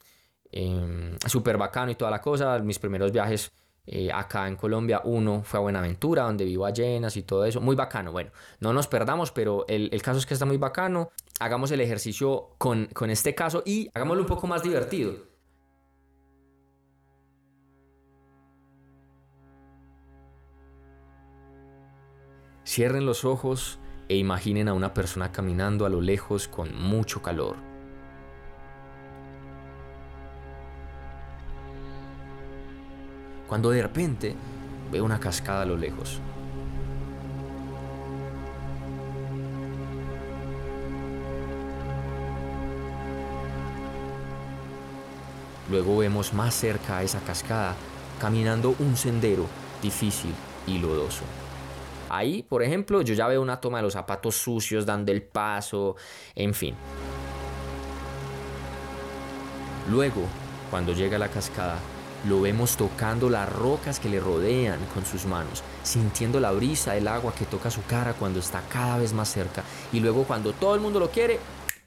Eh, 0.53 1.16
Súper 1.26 1.59
bacano 1.59 1.90
y 1.90 1.94
toda 1.94 2.11
la 2.11 2.20
cosa. 2.20 2.59
Mis 2.61 2.79
primeros 2.79 3.12
viajes 3.12 3.53
eh, 3.87 4.11
acá 4.12 4.46
en 4.46 4.57
Colombia, 4.57 5.03
uno 5.05 5.42
fue 5.42 5.59
a 5.59 5.62
Buenaventura, 5.62 6.22
donde 6.22 6.44
vivo 6.44 6.64
a 6.66 6.70
llenas 6.70 7.16
y 7.16 7.22
todo 7.22 7.44
eso. 7.44 7.61
Muy 7.61 7.76
bacano. 7.76 8.12
Bueno, 8.12 8.31
no 8.61 8.72
nos 8.72 8.87
perdamos, 8.87 9.33
pero 9.33 9.64
el, 9.68 9.90
caso 10.03 10.18
es 10.18 10.26
que 10.26 10.35
está 10.35 10.46
muy 10.46 10.59
bacano. 10.59 11.11
Hagamos 11.40 11.70
el 11.72 11.81
ejercicio 11.81 12.50
con, 12.59 12.87
con 12.87 13.11
este 13.11 13.35
caso 13.35 13.62
y 13.66 13.90
hagámoslo 13.94 14.22
un 14.22 14.29
poco 14.29 14.46
más 14.46 14.62
divertido. 14.62 15.29
Cierren 22.64 23.05
los 23.05 23.24
ojos 23.24 23.79
e 24.11 24.16
imaginen 24.16 24.66
a 24.66 24.73
una 24.73 24.92
persona 24.92 25.31
caminando 25.31 25.87
a 25.87 25.88
lo 25.88 26.01
lejos 26.01 26.49
con 26.49 26.75
mucho 26.75 27.23
calor. 27.23 27.55
Cuando 33.46 33.70
de 33.70 33.83
repente 33.83 34.35
ve 34.90 35.01
una 35.01 35.20
cascada 35.20 35.62
a 35.62 35.64
lo 35.64 35.77
lejos. 35.77 36.18
Luego 45.70 45.99
vemos 45.99 46.35
más 46.35 46.53
cerca 46.53 46.99
a 46.99 47.05
esa 47.05 47.20
cascada 47.20 47.77
caminando 48.18 48.75
un 48.81 48.96
sendero 48.96 49.46
difícil 49.81 50.35
y 50.66 50.79
lodoso. 50.79 51.23
Ahí, 52.11 52.42
por 52.42 52.62
ejemplo, 52.62 53.03
yo 53.03 53.14
ya 53.14 53.29
veo 53.29 53.40
una 53.40 53.61
toma 53.61 53.79
de 53.79 53.85
los 53.85 53.92
zapatos 53.92 54.35
sucios 54.35 54.85
dando 54.85 55.12
el 55.12 55.23
paso, 55.23 55.96
en 56.35 56.53
fin. 56.53 56.75
Luego, 59.88 60.23
cuando 60.70 60.92
llega 60.92 61.18
la 61.18 61.29
cascada, 61.29 61.79
lo 62.29 62.40
vemos 62.40 62.77
tocando 62.77 63.31
las 63.31 63.51
rocas 63.51 63.99
que 63.99 64.09
le 64.09 64.20
rodean 64.20 64.79
con 64.92 65.07
sus 65.07 65.25
manos, 65.25 65.62
sintiendo 65.83 66.38
la 66.38 66.53
brisa 66.53 66.92
del 66.92 67.09
agua 67.09 67.35
que 67.35 67.46
toca 67.46 67.70
su 67.70 67.83
cara 67.85 68.12
cuando 68.12 68.40
está 68.40 68.62
cada 68.68 68.99
vez 68.99 69.12
más 69.12 69.33
cerca. 69.33 69.64
Y 69.92 70.01
luego 70.01 70.25
cuando 70.25 70.53
todo 70.53 70.75
el 70.75 70.81
mundo 70.81 71.01
lo 71.01 71.11
quiere, 71.11 71.38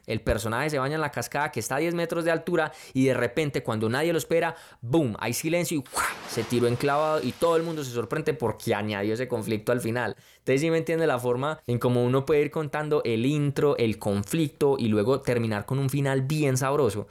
el 0.06 0.22
personaje 0.22 0.70
se 0.70 0.80
baña 0.80 0.96
en 0.96 1.02
la 1.02 1.12
cascada 1.12 1.52
que 1.52 1.60
está 1.60 1.76
a 1.76 1.80
10 1.80 1.94
metros 1.96 2.26
de 2.26 2.32
altura 2.32 2.72
y 2.94 3.06
de 3.06 3.13
repente 3.13 3.63
cuando 3.63 3.89
nadie 3.89 4.12
lo 4.12 4.18
espera, 4.18 4.56
¡boom! 4.82 5.16
Hay 5.20 5.34
silencio 5.34 5.78
y 5.78 5.84
se 6.30 6.44
tiró 6.44 6.68
enclavado 6.68 7.22
y 7.24 7.32
todo 7.32 7.56
el 7.56 7.63
mundo 7.63 7.84
se 7.84 7.92
sorprende 7.92 8.34
porque 8.34 8.76
añadió 8.76 9.13
ese 9.13 9.28
conflicto 9.28 9.72
al 9.72 9.82
final. 9.82 10.16
Entonces 10.39 10.62
sí 10.62 10.70
me 10.70 10.78
entiende 10.78 11.08
la 11.08 11.20
forma 11.20 11.62
en 11.68 11.80
cómo 11.80 12.04
uno 12.04 12.26
puede 12.26 12.42
ir 12.42 12.52
contando 12.52 13.02
el 13.06 13.26
intro, 13.26 13.78
el 13.78 13.98
conflicto 13.98 14.76
y 14.78 14.88
luego 14.88 15.22
terminar 15.22 15.66
con 15.66 15.80
un 15.80 15.89
final 15.89 16.22
bien 16.24 16.58
sabroso. 16.58 17.08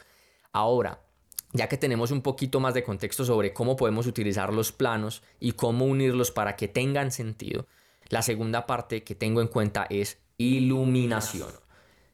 Ahora, 0.53 1.01
ya 1.53 1.69
que 1.69 1.77
tenemos 1.77 2.11
un 2.11 2.23
poquito 2.23 2.61
más 2.61 2.75
de 2.75 2.83
contexto 2.83 3.25
sobre 3.25 3.53
cómo 3.53 3.77
podemos 3.77 4.07
utilizar 4.07 4.53
los 4.53 4.73
planos 4.73 5.23
y 5.39 5.53
cómo 5.53 5.85
unirlos 5.85 6.31
para 6.31 6.57
que 6.57 6.69
tengan 6.69 7.13
sentido, 7.13 7.67
la 8.09 8.23
segunda 8.23 8.67
parte 8.67 9.05
que 9.05 9.15
tengo 9.15 9.41
en 9.41 9.49
cuenta 9.49 9.87
es 9.89 10.19
iluminación. 10.39 11.62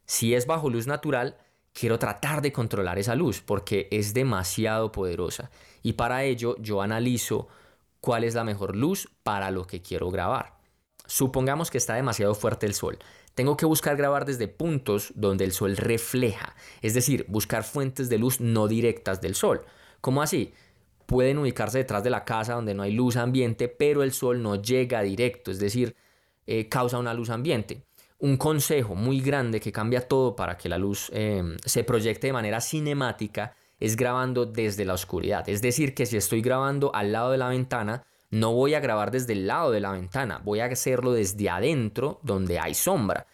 Si 0.08 0.34
es 0.34 0.46
bajo 0.46 0.70
luz 0.70 0.86
natural, 0.86 1.36
quiero 1.74 1.98
tratar 1.98 2.40
de 2.40 2.50
controlar 2.50 2.98
esa 2.98 3.14
luz 3.14 3.42
porque 3.42 3.88
es 3.90 4.14
demasiado 4.14 4.90
poderosa 4.90 5.50
y 5.82 5.92
para 5.92 6.24
ello 6.24 6.56
yo 6.60 6.80
analizo 6.80 7.46
cuál 8.00 8.24
es 8.24 8.34
la 8.34 8.42
mejor 8.42 8.74
luz 8.74 9.10
para 9.22 9.50
lo 9.50 9.66
que 9.66 9.82
quiero 9.82 10.10
grabar. 10.10 10.56
Supongamos 11.04 11.70
que 11.70 11.76
está 11.76 11.94
demasiado 11.94 12.34
fuerte 12.34 12.64
el 12.64 12.72
sol. 12.72 12.98
Tengo 13.34 13.58
que 13.58 13.66
buscar 13.66 13.98
grabar 13.98 14.24
desde 14.24 14.48
puntos 14.48 15.12
donde 15.14 15.44
el 15.44 15.52
sol 15.52 15.76
refleja, 15.76 16.56
es 16.80 16.94
decir, 16.94 17.26
buscar 17.28 17.62
fuentes 17.62 18.08
de 18.08 18.16
luz 18.16 18.40
no 18.40 18.66
directas 18.66 19.20
del 19.20 19.34
sol. 19.34 19.66
¿Cómo 20.00 20.22
así? 20.22 20.54
Pueden 21.04 21.36
ubicarse 21.36 21.76
detrás 21.76 22.02
de 22.02 22.08
la 22.08 22.24
casa 22.24 22.54
donde 22.54 22.72
no 22.72 22.82
hay 22.82 22.92
luz 22.92 23.18
ambiente, 23.18 23.68
pero 23.68 24.02
el 24.02 24.12
sol 24.12 24.42
no 24.42 24.56
llega 24.56 25.02
directo, 25.02 25.50
es 25.50 25.58
decir, 25.58 25.94
eh, 26.46 26.70
causa 26.70 26.98
una 26.98 27.12
luz 27.12 27.28
ambiente. 27.28 27.82
Un 28.18 28.36
consejo 28.36 28.94
muy 28.96 29.20
grande 29.20 29.60
que 29.60 29.70
cambia 29.70 30.06
todo 30.06 30.34
para 30.34 30.56
que 30.56 30.68
la 30.68 30.76
luz 30.76 31.10
eh, 31.14 31.42
se 31.64 31.84
proyecte 31.84 32.26
de 32.26 32.32
manera 32.32 32.60
cinemática 32.60 33.54
es 33.78 33.94
grabando 33.94 34.44
desde 34.44 34.84
la 34.84 34.94
oscuridad. 34.94 35.48
Es 35.48 35.62
decir, 35.62 35.94
que 35.94 36.04
si 36.04 36.16
estoy 36.16 36.42
grabando 36.42 36.92
al 36.94 37.12
lado 37.12 37.30
de 37.30 37.38
la 37.38 37.48
ventana, 37.48 38.04
no 38.30 38.52
voy 38.52 38.74
a 38.74 38.80
grabar 38.80 39.10
desde 39.10 39.34
el 39.34 39.46
lado 39.46 39.70
de 39.70 39.80
la 39.80 39.92
ventana, 39.92 40.40
voy 40.44 40.60
a 40.60 40.66
hacerlo 40.66 41.12
desde 41.12 41.48
adentro 41.48 42.20
donde 42.22 42.58
hay 42.58 42.74
sombra. 42.74 43.26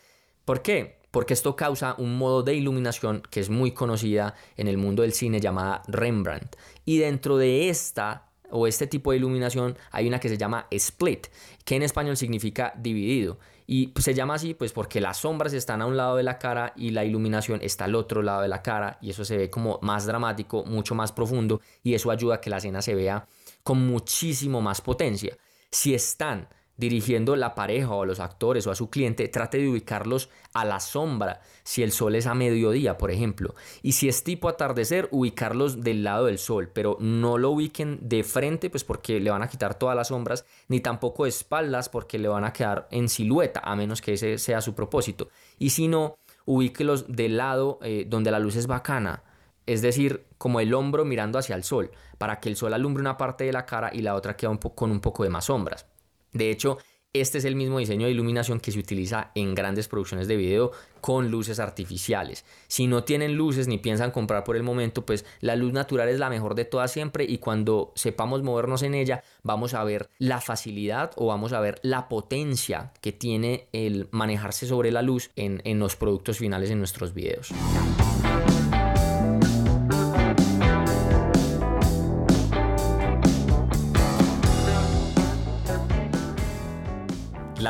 ¿Por 0.44 0.62
qué? 0.62 1.00
Porque 1.10 1.32
esto 1.32 1.56
causa 1.56 1.94
un 1.98 2.18
modo 2.18 2.42
de 2.42 2.54
iluminación 2.54 3.22
que 3.30 3.40
es 3.40 3.48
muy 3.48 3.72
conocida 3.72 4.34
en 4.56 4.68
el 4.68 4.76
mundo 4.76 5.02
del 5.02 5.12
cine 5.12 5.40
llamada 5.40 5.82
Rembrandt. 5.86 6.56
Y 6.84 6.98
dentro 6.98 7.38
de 7.38 7.70
esta 7.70 8.33
o 8.56 8.68
este 8.68 8.86
tipo 8.86 9.10
de 9.10 9.16
iluminación 9.16 9.76
hay 9.90 10.06
una 10.06 10.20
que 10.20 10.28
se 10.28 10.38
llama 10.38 10.68
split, 10.70 11.26
que 11.64 11.74
en 11.74 11.82
español 11.82 12.16
significa 12.16 12.72
dividido. 12.76 13.38
Y 13.66 13.92
se 13.98 14.14
llama 14.14 14.34
así 14.34 14.54
pues 14.54 14.72
porque 14.72 15.00
las 15.00 15.18
sombras 15.18 15.52
están 15.54 15.82
a 15.82 15.86
un 15.86 15.96
lado 15.96 16.16
de 16.16 16.22
la 16.22 16.38
cara 16.38 16.72
y 16.76 16.90
la 16.90 17.04
iluminación 17.04 17.60
está 17.62 17.86
al 17.86 17.96
otro 17.96 18.22
lado 18.22 18.42
de 18.42 18.48
la 18.48 18.62
cara 18.62 18.98
y 19.02 19.10
eso 19.10 19.24
se 19.24 19.36
ve 19.36 19.50
como 19.50 19.80
más 19.82 20.06
dramático, 20.06 20.64
mucho 20.64 20.94
más 20.94 21.10
profundo 21.10 21.60
y 21.82 21.94
eso 21.94 22.12
ayuda 22.12 22.36
a 22.36 22.40
que 22.40 22.50
la 22.50 22.58
escena 22.58 22.80
se 22.80 22.94
vea 22.94 23.26
con 23.64 23.84
muchísimo 23.84 24.60
más 24.60 24.80
potencia. 24.80 25.36
Si 25.70 25.92
están 25.92 26.48
dirigiendo 26.76 27.36
la 27.36 27.54
pareja 27.54 27.90
o 27.90 28.02
a 28.02 28.06
los 28.06 28.20
actores 28.20 28.66
o 28.66 28.70
a 28.70 28.74
su 28.74 28.90
cliente, 28.90 29.28
trate 29.28 29.58
de 29.58 29.68
ubicarlos 29.68 30.30
a 30.52 30.64
la 30.64 30.80
sombra, 30.80 31.40
si 31.62 31.82
el 31.82 31.92
sol 31.92 32.14
es 32.14 32.26
a 32.26 32.34
mediodía, 32.34 32.98
por 32.98 33.10
ejemplo. 33.10 33.54
Y 33.82 33.92
si 33.92 34.08
es 34.08 34.24
tipo 34.24 34.48
atardecer, 34.48 35.08
ubicarlos 35.10 35.82
del 35.82 36.04
lado 36.04 36.26
del 36.26 36.38
sol, 36.38 36.70
pero 36.72 36.96
no 37.00 37.38
lo 37.38 37.50
ubiquen 37.50 37.98
de 38.02 38.24
frente, 38.24 38.70
pues 38.70 38.84
porque 38.84 39.20
le 39.20 39.30
van 39.30 39.42
a 39.42 39.48
quitar 39.48 39.78
todas 39.78 39.96
las 39.96 40.08
sombras, 40.08 40.44
ni 40.68 40.80
tampoco 40.80 41.24
de 41.24 41.30
espaldas, 41.30 41.88
porque 41.88 42.18
le 42.18 42.28
van 42.28 42.44
a 42.44 42.52
quedar 42.52 42.88
en 42.90 43.08
silueta, 43.08 43.60
a 43.60 43.76
menos 43.76 44.00
que 44.00 44.14
ese 44.14 44.38
sea 44.38 44.60
su 44.60 44.74
propósito. 44.74 45.28
Y 45.58 45.70
si 45.70 45.88
no, 45.88 46.16
ubíquelos 46.44 47.06
del 47.08 47.36
lado 47.36 47.78
eh, 47.82 48.04
donde 48.08 48.30
la 48.30 48.38
luz 48.38 48.56
es 48.56 48.66
bacana, 48.66 49.22
es 49.66 49.80
decir, 49.80 50.26
como 50.36 50.60
el 50.60 50.74
hombro 50.74 51.04
mirando 51.04 51.38
hacia 51.38 51.56
el 51.56 51.64
sol, 51.64 51.90
para 52.18 52.40
que 52.40 52.48
el 52.48 52.56
sol 52.56 52.74
alumbre 52.74 53.00
una 53.00 53.16
parte 53.16 53.44
de 53.44 53.52
la 53.52 53.64
cara 53.64 53.90
y 53.92 54.02
la 54.02 54.14
otra 54.14 54.36
quede 54.36 54.58
con 54.74 54.90
un 54.90 55.00
poco 55.00 55.22
de 55.22 55.30
más 55.30 55.46
sombras. 55.46 55.86
De 56.34 56.50
hecho, 56.50 56.78
este 57.14 57.38
es 57.38 57.44
el 57.44 57.54
mismo 57.54 57.78
diseño 57.78 58.06
de 58.06 58.12
iluminación 58.12 58.58
que 58.58 58.72
se 58.72 58.78
utiliza 58.80 59.30
en 59.36 59.54
grandes 59.54 59.86
producciones 59.86 60.26
de 60.26 60.34
video 60.34 60.72
con 61.00 61.30
luces 61.30 61.60
artificiales. 61.60 62.44
Si 62.66 62.88
no 62.88 63.04
tienen 63.04 63.36
luces 63.36 63.68
ni 63.68 63.78
piensan 63.78 64.10
comprar 64.10 64.42
por 64.42 64.56
el 64.56 64.64
momento, 64.64 65.06
pues 65.06 65.24
la 65.40 65.54
luz 65.54 65.72
natural 65.72 66.08
es 66.08 66.18
la 66.18 66.28
mejor 66.28 66.56
de 66.56 66.64
todas 66.64 66.90
siempre 66.90 67.24
y 67.24 67.38
cuando 67.38 67.92
sepamos 67.94 68.42
movernos 68.42 68.82
en 68.82 68.94
ella 68.94 69.22
vamos 69.44 69.74
a 69.74 69.84
ver 69.84 70.10
la 70.18 70.40
facilidad 70.40 71.12
o 71.14 71.26
vamos 71.26 71.52
a 71.52 71.60
ver 71.60 71.78
la 71.82 72.08
potencia 72.08 72.92
que 73.00 73.12
tiene 73.12 73.68
el 73.72 74.08
manejarse 74.10 74.66
sobre 74.66 74.90
la 74.90 75.02
luz 75.02 75.30
en, 75.36 75.62
en 75.64 75.78
los 75.78 75.94
productos 75.94 76.38
finales 76.38 76.70
en 76.70 76.78
nuestros 76.78 77.14
videos. 77.14 77.52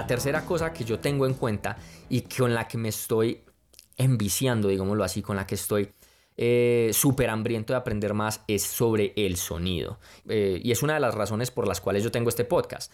La 0.05 0.09
tercera 0.09 0.45
cosa 0.45 0.71
que 0.71 0.85
yo 0.85 0.99
tengo 0.99 1.25
en 1.25 1.33
cuenta 1.33 1.79
y 2.11 2.21
con 2.21 2.53
la 2.53 2.69
que 2.69 2.77
me 2.77 2.90
estoy 2.90 3.43
enviciando, 3.97 4.69
digámoslo 4.69 5.03
así, 5.03 5.23
con 5.23 5.35
la 5.35 5.47
que 5.47 5.55
estoy 5.55 5.95
eh, 6.37 6.90
súper 6.93 7.31
hambriento 7.31 7.73
de 7.73 7.79
aprender 7.79 8.12
más 8.12 8.43
es 8.47 8.64
sobre 8.64 9.14
el 9.17 9.38
sonido. 9.38 9.99
Eh, 10.29 10.61
y 10.62 10.73
es 10.73 10.83
una 10.83 10.93
de 10.93 11.01
las 11.01 11.14
razones 11.14 11.51
por 11.51 11.67
las 11.67 11.81
cuales 11.81 12.05
yo 12.05 12.11
tengo 12.11 12.29
este 12.29 12.45
podcast. 12.45 12.93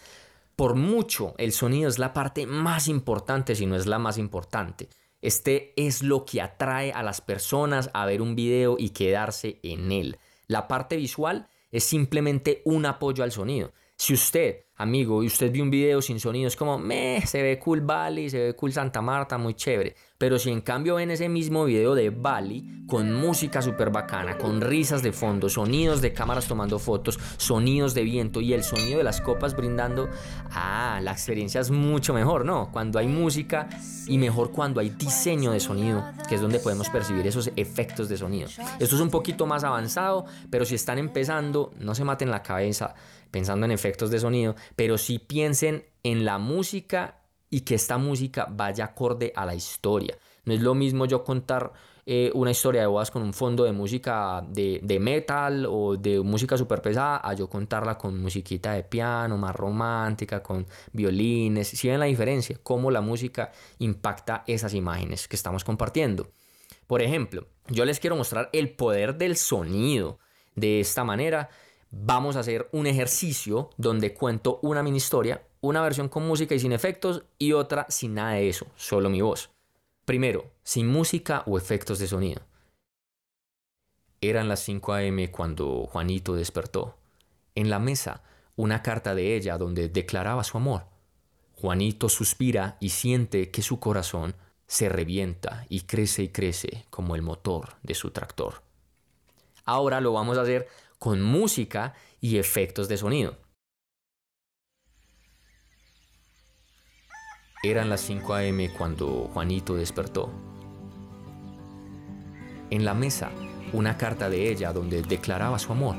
Por 0.55 0.75
mucho, 0.75 1.35
el 1.37 1.51
sonido 1.51 1.89
es 1.89 1.99
la 1.99 2.13
parte 2.13 2.47
más 2.47 2.87
importante, 2.87 3.55
si 3.55 3.65
no 3.65 3.75
es 3.75 3.87
la 3.87 3.99
más 3.99 4.17
importante. 4.17 4.87
Este 5.21 5.73
es 5.75 6.03
lo 6.03 6.23
que 6.23 6.39
atrae 6.39 6.93
a 6.93 7.03
las 7.03 7.19
personas 7.19 7.89
a 7.93 8.05
ver 8.05 8.21
un 8.21 8.37
video 8.37 8.77
y 8.79 8.91
quedarse 8.91 9.59
en 9.63 9.91
él. 9.91 10.17
La 10.47 10.69
parte 10.69 10.95
visual 10.95 11.49
es 11.71 11.83
simplemente 11.83 12.61
un 12.63 12.85
apoyo 12.85 13.25
al 13.25 13.33
sonido. 13.33 13.73
Si 14.01 14.15
usted, 14.15 14.65
amigo, 14.77 15.21
y 15.21 15.27
usted 15.27 15.51
vio 15.51 15.61
un 15.61 15.69
video 15.69 16.01
sin 16.01 16.19
sonido, 16.19 16.47
es 16.47 16.55
como, 16.55 16.79
me, 16.79 17.21
se 17.27 17.43
ve 17.43 17.59
cool 17.59 17.81
Bali, 17.81 18.31
se 18.31 18.39
ve 18.39 18.55
cool 18.55 18.73
Santa 18.73 18.99
Marta, 18.99 19.37
muy 19.37 19.53
chévere. 19.53 19.95
Pero 20.17 20.39
si 20.39 20.49
en 20.49 20.61
cambio 20.61 20.95
ven 20.95 21.11
ese 21.11 21.29
mismo 21.29 21.65
video 21.65 21.93
de 21.93 22.09
Bali, 22.09 22.85
con 22.87 23.13
música 23.13 23.61
súper 23.61 23.91
bacana, 23.91 24.39
con 24.39 24.59
risas 24.59 25.03
de 25.03 25.11
fondo, 25.11 25.49
sonidos 25.49 26.01
de 26.01 26.13
cámaras 26.13 26.47
tomando 26.47 26.79
fotos, 26.79 27.19
sonidos 27.37 27.93
de 27.93 28.01
viento 28.01 28.41
y 28.41 28.53
el 28.53 28.63
sonido 28.63 28.97
de 28.97 29.03
las 29.03 29.21
copas 29.21 29.55
brindando, 29.55 30.09
ah, 30.49 30.99
la 31.03 31.11
experiencia 31.11 31.61
es 31.61 31.69
mucho 31.69 32.11
mejor, 32.11 32.43
¿no? 32.43 32.71
Cuando 32.71 32.97
hay 32.97 33.07
música 33.07 33.69
y 34.07 34.17
mejor 34.17 34.51
cuando 34.51 34.79
hay 34.79 34.89
diseño 34.89 35.51
de 35.51 35.59
sonido, 35.59 36.03
que 36.27 36.35
es 36.35 36.41
donde 36.41 36.59
podemos 36.59 36.89
percibir 36.89 37.27
esos 37.27 37.51
efectos 37.55 38.09
de 38.09 38.17
sonido. 38.17 38.49
Esto 38.79 38.95
es 38.95 39.01
un 39.01 39.11
poquito 39.11 39.45
más 39.45 39.63
avanzado, 39.63 40.25
pero 40.49 40.65
si 40.65 40.73
están 40.73 40.97
empezando, 40.97 41.71
no 41.79 41.93
se 41.93 42.03
maten 42.03 42.31
la 42.31 42.41
cabeza 42.41 42.95
pensando 43.31 43.65
en 43.65 43.71
efectos 43.71 44.11
de 44.11 44.19
sonido, 44.19 44.55
pero 44.75 44.97
sí 44.97 45.19
piensen 45.19 45.85
en 46.03 46.25
la 46.25 46.37
música 46.37 47.21
y 47.49 47.61
que 47.61 47.75
esta 47.75 47.97
música 47.97 48.47
vaya 48.49 48.85
acorde 48.85 49.33
a 49.35 49.45
la 49.45 49.55
historia. 49.55 50.17
No 50.45 50.53
es 50.53 50.61
lo 50.61 50.73
mismo 50.73 51.05
yo 51.05 51.23
contar 51.23 51.73
eh, 52.05 52.31
una 52.33 52.51
historia 52.51 52.81
de 52.81 52.87
bodas 52.87 53.11
con 53.11 53.21
un 53.21 53.33
fondo 53.33 53.63
de 53.63 53.71
música 53.71 54.43
de, 54.47 54.97
metal 54.99 55.67
o 55.69 55.97
de 55.97 56.19
música 56.21 56.57
súper 56.57 56.81
pesada 56.81 57.21
a 57.23 57.33
yo 57.33 57.47
contarla 57.47 57.97
con 57.97 58.19
musiquita 58.19 58.73
de 58.73 58.83
piano, 58.83 59.37
más 59.37 59.55
romántica, 59.55 60.41
con 60.41 60.65
violines. 60.91 61.67
Si 61.67 61.87
ven 61.87 61.99
la 61.99 62.05
diferencia, 62.05 62.57
cómo 62.63 62.89
la 62.89 63.01
música 63.01 63.51
impacta 63.79 64.43
esas 64.47 64.73
imágenes 64.73 65.27
que 65.27 65.35
estamos 65.35 65.63
compartiendo. 65.63 66.31
Por 66.87 67.01
ejemplo, 67.01 67.47
yo 67.67 67.85
les 67.85 67.99
quiero 67.99 68.15
mostrar 68.15 68.49
el 68.51 68.71
poder 68.71 69.17
del 69.17 69.37
sonido 69.37 70.19
de 70.55 70.79
esta 70.79 71.03
manera 71.03 71.49
vamos 71.91 72.35
a 72.35 72.39
hacer 72.39 72.69
un 72.71 72.87
ejercicio 72.87 73.69
donde 73.77 74.13
cuento 74.13 74.59
una 74.63 74.81
mini 74.81 74.97
historia, 74.97 75.43
una 75.59 75.81
versión 75.81 76.09
con 76.09 76.25
música 76.25 76.55
y 76.55 76.59
sin 76.59 76.71
efectos 76.71 77.25
y 77.37 77.51
otra 77.51 77.85
sin 77.89 78.15
nada 78.15 78.33
de 78.33 78.49
eso, 78.49 78.65
solo 78.75 79.09
mi 79.09 79.21
voz. 79.21 79.51
Primero, 80.05 80.49
sin 80.63 80.87
música 80.87 81.43
o 81.45 81.57
efectos 81.57 81.99
de 81.99 82.07
sonido. 82.07 82.41
Eran 84.21 84.47
las 84.47 84.61
5 84.61 84.93
a.m. 84.93 85.31
cuando 85.31 85.87
Juanito 85.87 86.35
despertó. 86.35 86.95
En 87.55 87.69
la 87.69 87.79
mesa, 87.79 88.23
una 88.55 88.81
carta 88.81 89.15
de 89.15 89.35
ella 89.35 89.57
donde 89.57 89.89
declaraba 89.89 90.43
su 90.43 90.57
amor. 90.57 90.85
Juanito 91.55 92.09
suspira 92.09 92.77
y 92.79 92.89
siente 92.89 93.51
que 93.51 93.61
su 93.61 93.79
corazón 93.79 94.35
se 94.67 94.89
revienta 94.89 95.65
y 95.69 95.81
crece 95.81 96.23
y 96.23 96.29
crece 96.29 96.85
como 96.89 97.15
el 97.15 97.21
motor 97.21 97.75
de 97.83 97.93
su 97.93 98.11
tractor. 98.11 98.63
Ahora 99.65 100.01
lo 100.01 100.13
vamos 100.13 100.37
a 100.37 100.41
hacer 100.41 100.67
con 101.01 101.19
música 101.19 101.95
y 102.19 102.37
efectos 102.37 102.87
de 102.87 102.95
sonido. 102.95 103.35
Eran 107.63 107.89
las 107.89 108.01
5 108.01 108.35
a.m. 108.35 108.69
cuando 108.77 109.27
Juanito 109.33 109.73
despertó. 109.73 110.29
En 112.69 112.85
la 112.85 112.93
mesa, 112.93 113.31
una 113.73 113.97
carta 113.97 114.29
de 114.29 114.51
ella 114.51 114.73
donde 114.73 115.01
declaraba 115.01 115.57
su 115.57 115.71
amor. 115.71 115.95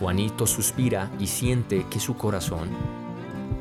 Juanito 0.00 0.44
suspira 0.44 1.08
y 1.20 1.28
siente 1.28 1.86
que 1.88 2.00
su 2.00 2.16
corazón 2.16 2.70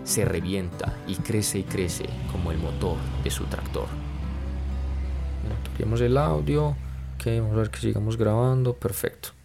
se 0.04 0.26
revienta 0.26 0.98
y 1.06 1.18
crece 1.18 1.60
y 1.60 1.64
crece 1.66 2.10
como 2.32 2.52
el 2.52 2.58
motor 2.58 2.98
de 3.24 3.30
su 3.30 3.44
tractor. 3.44 3.86
Toquemos 5.66 6.02
el 6.02 6.18
audio, 6.18 6.76
vamos 7.24 7.54
a 7.54 7.58
ver 7.58 7.70
que 7.70 7.80
sigamos 7.80 8.18
grabando, 8.18 8.74
perfecto. 8.74 9.40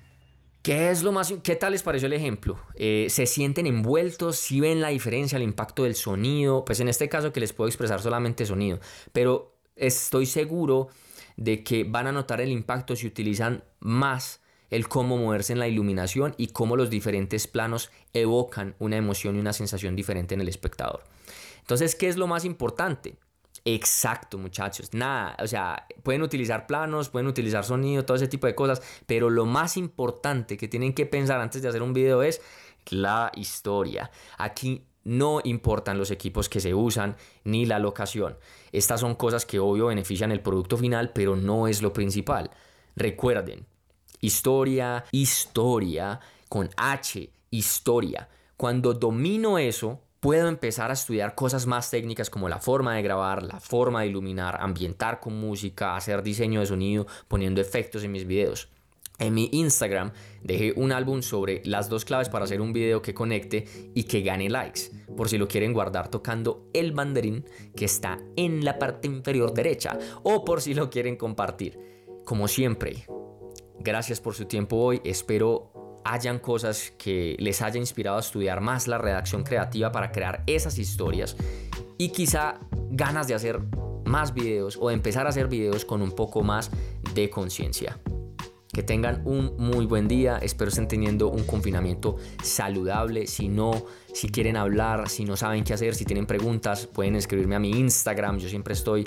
¿Qué 0.66 0.90
es 0.90 1.04
lo 1.04 1.12
más, 1.12 1.32
qué 1.44 1.54
tal 1.54 1.70
les 1.70 1.84
pareció 1.84 2.06
el 2.06 2.12
ejemplo? 2.12 2.58
Eh, 2.74 3.06
¿Se 3.08 3.26
sienten 3.26 3.68
envueltos? 3.68 4.34
¿Si 4.34 4.58
ven 4.58 4.80
la 4.80 4.88
diferencia, 4.88 5.36
el 5.36 5.44
impacto 5.44 5.84
del 5.84 5.94
sonido? 5.94 6.64
Pues 6.64 6.80
en 6.80 6.88
este 6.88 7.08
caso 7.08 7.32
que 7.32 7.38
les 7.38 7.52
puedo 7.52 7.68
expresar 7.68 8.02
solamente 8.02 8.44
sonido, 8.44 8.80
pero 9.12 9.54
estoy 9.76 10.26
seguro 10.26 10.88
de 11.36 11.62
que 11.62 11.84
van 11.84 12.08
a 12.08 12.12
notar 12.12 12.40
el 12.40 12.50
impacto 12.50 12.96
si 12.96 13.06
utilizan 13.06 13.62
más 13.78 14.40
el 14.70 14.88
cómo 14.88 15.16
moverse 15.16 15.52
en 15.52 15.60
la 15.60 15.68
iluminación 15.68 16.34
y 16.36 16.48
cómo 16.48 16.74
los 16.74 16.90
diferentes 16.90 17.46
planos 17.46 17.92
evocan 18.12 18.74
una 18.80 18.96
emoción 18.96 19.36
y 19.36 19.38
una 19.38 19.52
sensación 19.52 19.94
diferente 19.94 20.34
en 20.34 20.40
el 20.40 20.48
espectador. 20.48 21.04
Entonces, 21.60 21.94
¿qué 21.94 22.08
es 22.08 22.16
lo 22.16 22.26
más 22.26 22.44
importante? 22.44 23.18
Exacto, 23.68 24.38
muchachos. 24.38 24.94
Nada, 24.94 25.36
o 25.42 25.46
sea, 25.48 25.88
pueden 26.04 26.22
utilizar 26.22 26.68
planos, 26.68 27.08
pueden 27.08 27.26
utilizar 27.26 27.64
sonido, 27.64 28.04
todo 28.04 28.16
ese 28.16 28.28
tipo 28.28 28.46
de 28.46 28.54
cosas, 28.54 28.80
pero 29.06 29.28
lo 29.28 29.44
más 29.44 29.76
importante 29.76 30.56
que 30.56 30.68
tienen 30.68 30.94
que 30.94 31.04
pensar 31.04 31.40
antes 31.40 31.62
de 31.62 31.68
hacer 31.68 31.82
un 31.82 31.92
video 31.92 32.22
es 32.22 32.40
la 32.90 33.32
historia. 33.34 34.12
Aquí 34.38 34.86
no 35.02 35.40
importan 35.42 35.98
los 35.98 36.12
equipos 36.12 36.48
que 36.48 36.60
se 36.60 36.74
usan 36.74 37.16
ni 37.42 37.66
la 37.66 37.80
locación. 37.80 38.38
Estas 38.70 39.00
son 39.00 39.16
cosas 39.16 39.44
que 39.44 39.58
obvio 39.58 39.86
benefician 39.86 40.30
el 40.30 40.42
producto 40.42 40.76
final, 40.76 41.10
pero 41.12 41.34
no 41.34 41.66
es 41.66 41.82
lo 41.82 41.92
principal. 41.92 42.52
Recuerden, 42.94 43.66
historia, 44.20 45.04
historia 45.10 46.20
con 46.48 46.70
H, 46.76 47.30
historia. 47.50 48.28
Cuando 48.56 48.94
domino 48.94 49.58
eso, 49.58 50.05
puedo 50.26 50.48
empezar 50.48 50.90
a 50.90 50.94
estudiar 50.94 51.36
cosas 51.36 51.68
más 51.68 51.88
técnicas 51.88 52.30
como 52.30 52.48
la 52.48 52.58
forma 52.58 52.96
de 52.96 53.02
grabar, 53.02 53.44
la 53.44 53.60
forma 53.60 54.00
de 54.00 54.08
iluminar, 54.08 54.58
ambientar 54.60 55.20
con 55.20 55.38
música, 55.38 55.94
hacer 55.94 56.24
diseño 56.24 56.58
de 56.58 56.66
sonido, 56.66 57.06
poniendo 57.28 57.60
efectos 57.60 58.02
en 58.02 58.10
mis 58.10 58.26
videos. 58.26 58.68
En 59.20 59.34
mi 59.34 59.48
Instagram 59.52 60.10
dejé 60.42 60.72
un 60.74 60.90
álbum 60.90 61.22
sobre 61.22 61.62
las 61.64 61.88
dos 61.88 62.04
claves 62.04 62.28
para 62.28 62.44
hacer 62.44 62.60
un 62.60 62.72
video 62.72 63.02
que 63.02 63.14
conecte 63.14 63.92
y 63.94 64.02
que 64.02 64.22
gane 64.22 64.50
likes, 64.50 64.90
por 65.16 65.28
si 65.28 65.38
lo 65.38 65.46
quieren 65.46 65.72
guardar 65.72 66.08
tocando 66.08 66.66
el 66.74 66.90
banderín 66.90 67.44
que 67.76 67.84
está 67.84 68.18
en 68.34 68.64
la 68.64 68.80
parte 68.80 69.06
inferior 69.06 69.54
derecha 69.54 69.96
o 70.24 70.44
por 70.44 70.60
si 70.60 70.74
lo 70.74 70.90
quieren 70.90 71.14
compartir. 71.14 71.78
Como 72.24 72.48
siempre, 72.48 73.06
gracias 73.78 74.20
por 74.20 74.34
su 74.34 74.46
tiempo 74.46 74.74
hoy, 74.78 75.00
espero 75.04 75.75
hayan 76.12 76.38
cosas 76.38 76.92
que 76.98 77.36
les 77.38 77.62
haya 77.62 77.78
inspirado 77.78 78.16
a 78.16 78.20
estudiar 78.20 78.60
más 78.60 78.86
la 78.86 78.98
redacción 78.98 79.42
creativa 79.42 79.92
para 79.92 80.12
crear 80.12 80.42
esas 80.46 80.78
historias 80.78 81.36
y 81.98 82.10
quizá 82.10 82.60
ganas 82.90 83.28
de 83.28 83.34
hacer 83.34 83.60
más 84.04 84.32
videos 84.32 84.78
o 84.80 84.88
de 84.88 84.94
empezar 84.94 85.26
a 85.26 85.30
hacer 85.30 85.48
videos 85.48 85.84
con 85.84 86.02
un 86.02 86.12
poco 86.12 86.42
más 86.42 86.70
de 87.14 87.28
conciencia. 87.28 87.98
Que 88.76 88.82
tengan 88.82 89.22
un 89.24 89.54
muy 89.56 89.86
buen 89.86 90.06
día. 90.06 90.36
Espero 90.36 90.68
estén 90.68 90.86
teniendo 90.86 91.30
un 91.30 91.44
confinamiento 91.44 92.16
saludable. 92.42 93.26
Si 93.26 93.48
no, 93.48 93.86
si 94.12 94.28
quieren 94.28 94.54
hablar, 94.54 95.08
si 95.08 95.24
no 95.24 95.34
saben 95.34 95.64
qué 95.64 95.72
hacer, 95.72 95.94
si 95.94 96.04
tienen 96.04 96.26
preguntas, 96.26 96.86
pueden 96.86 97.16
escribirme 97.16 97.54
a 97.54 97.58
mi 97.58 97.70
Instagram. 97.70 98.36
Yo 98.36 98.50
siempre 98.50 98.74
estoy 98.74 99.02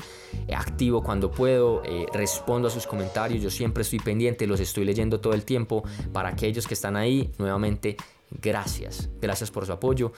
eh, 0.47 0.55
activo 0.55 1.03
cuando 1.03 1.29
puedo. 1.29 1.83
Eh, 1.85 2.07
respondo 2.11 2.67
a 2.67 2.71
sus 2.71 2.87
comentarios. 2.87 3.43
Yo 3.43 3.51
siempre 3.51 3.83
estoy 3.83 3.99
pendiente. 3.99 4.47
Los 4.47 4.59
estoy 4.59 4.85
leyendo 4.85 5.19
todo 5.19 5.33
el 5.33 5.45
tiempo. 5.45 5.83
Para 6.11 6.29
aquellos 6.29 6.65
que 6.65 6.73
están 6.73 6.95
ahí, 6.95 7.31
nuevamente, 7.37 7.95
gracias. 8.41 9.07
Gracias 9.21 9.51
por 9.51 9.67
su 9.67 9.73
apoyo. 9.73 10.13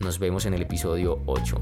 Nos 0.00 0.18
vemos 0.18 0.46
en 0.46 0.54
el 0.54 0.62
episodio 0.62 1.20
8. 1.26 1.58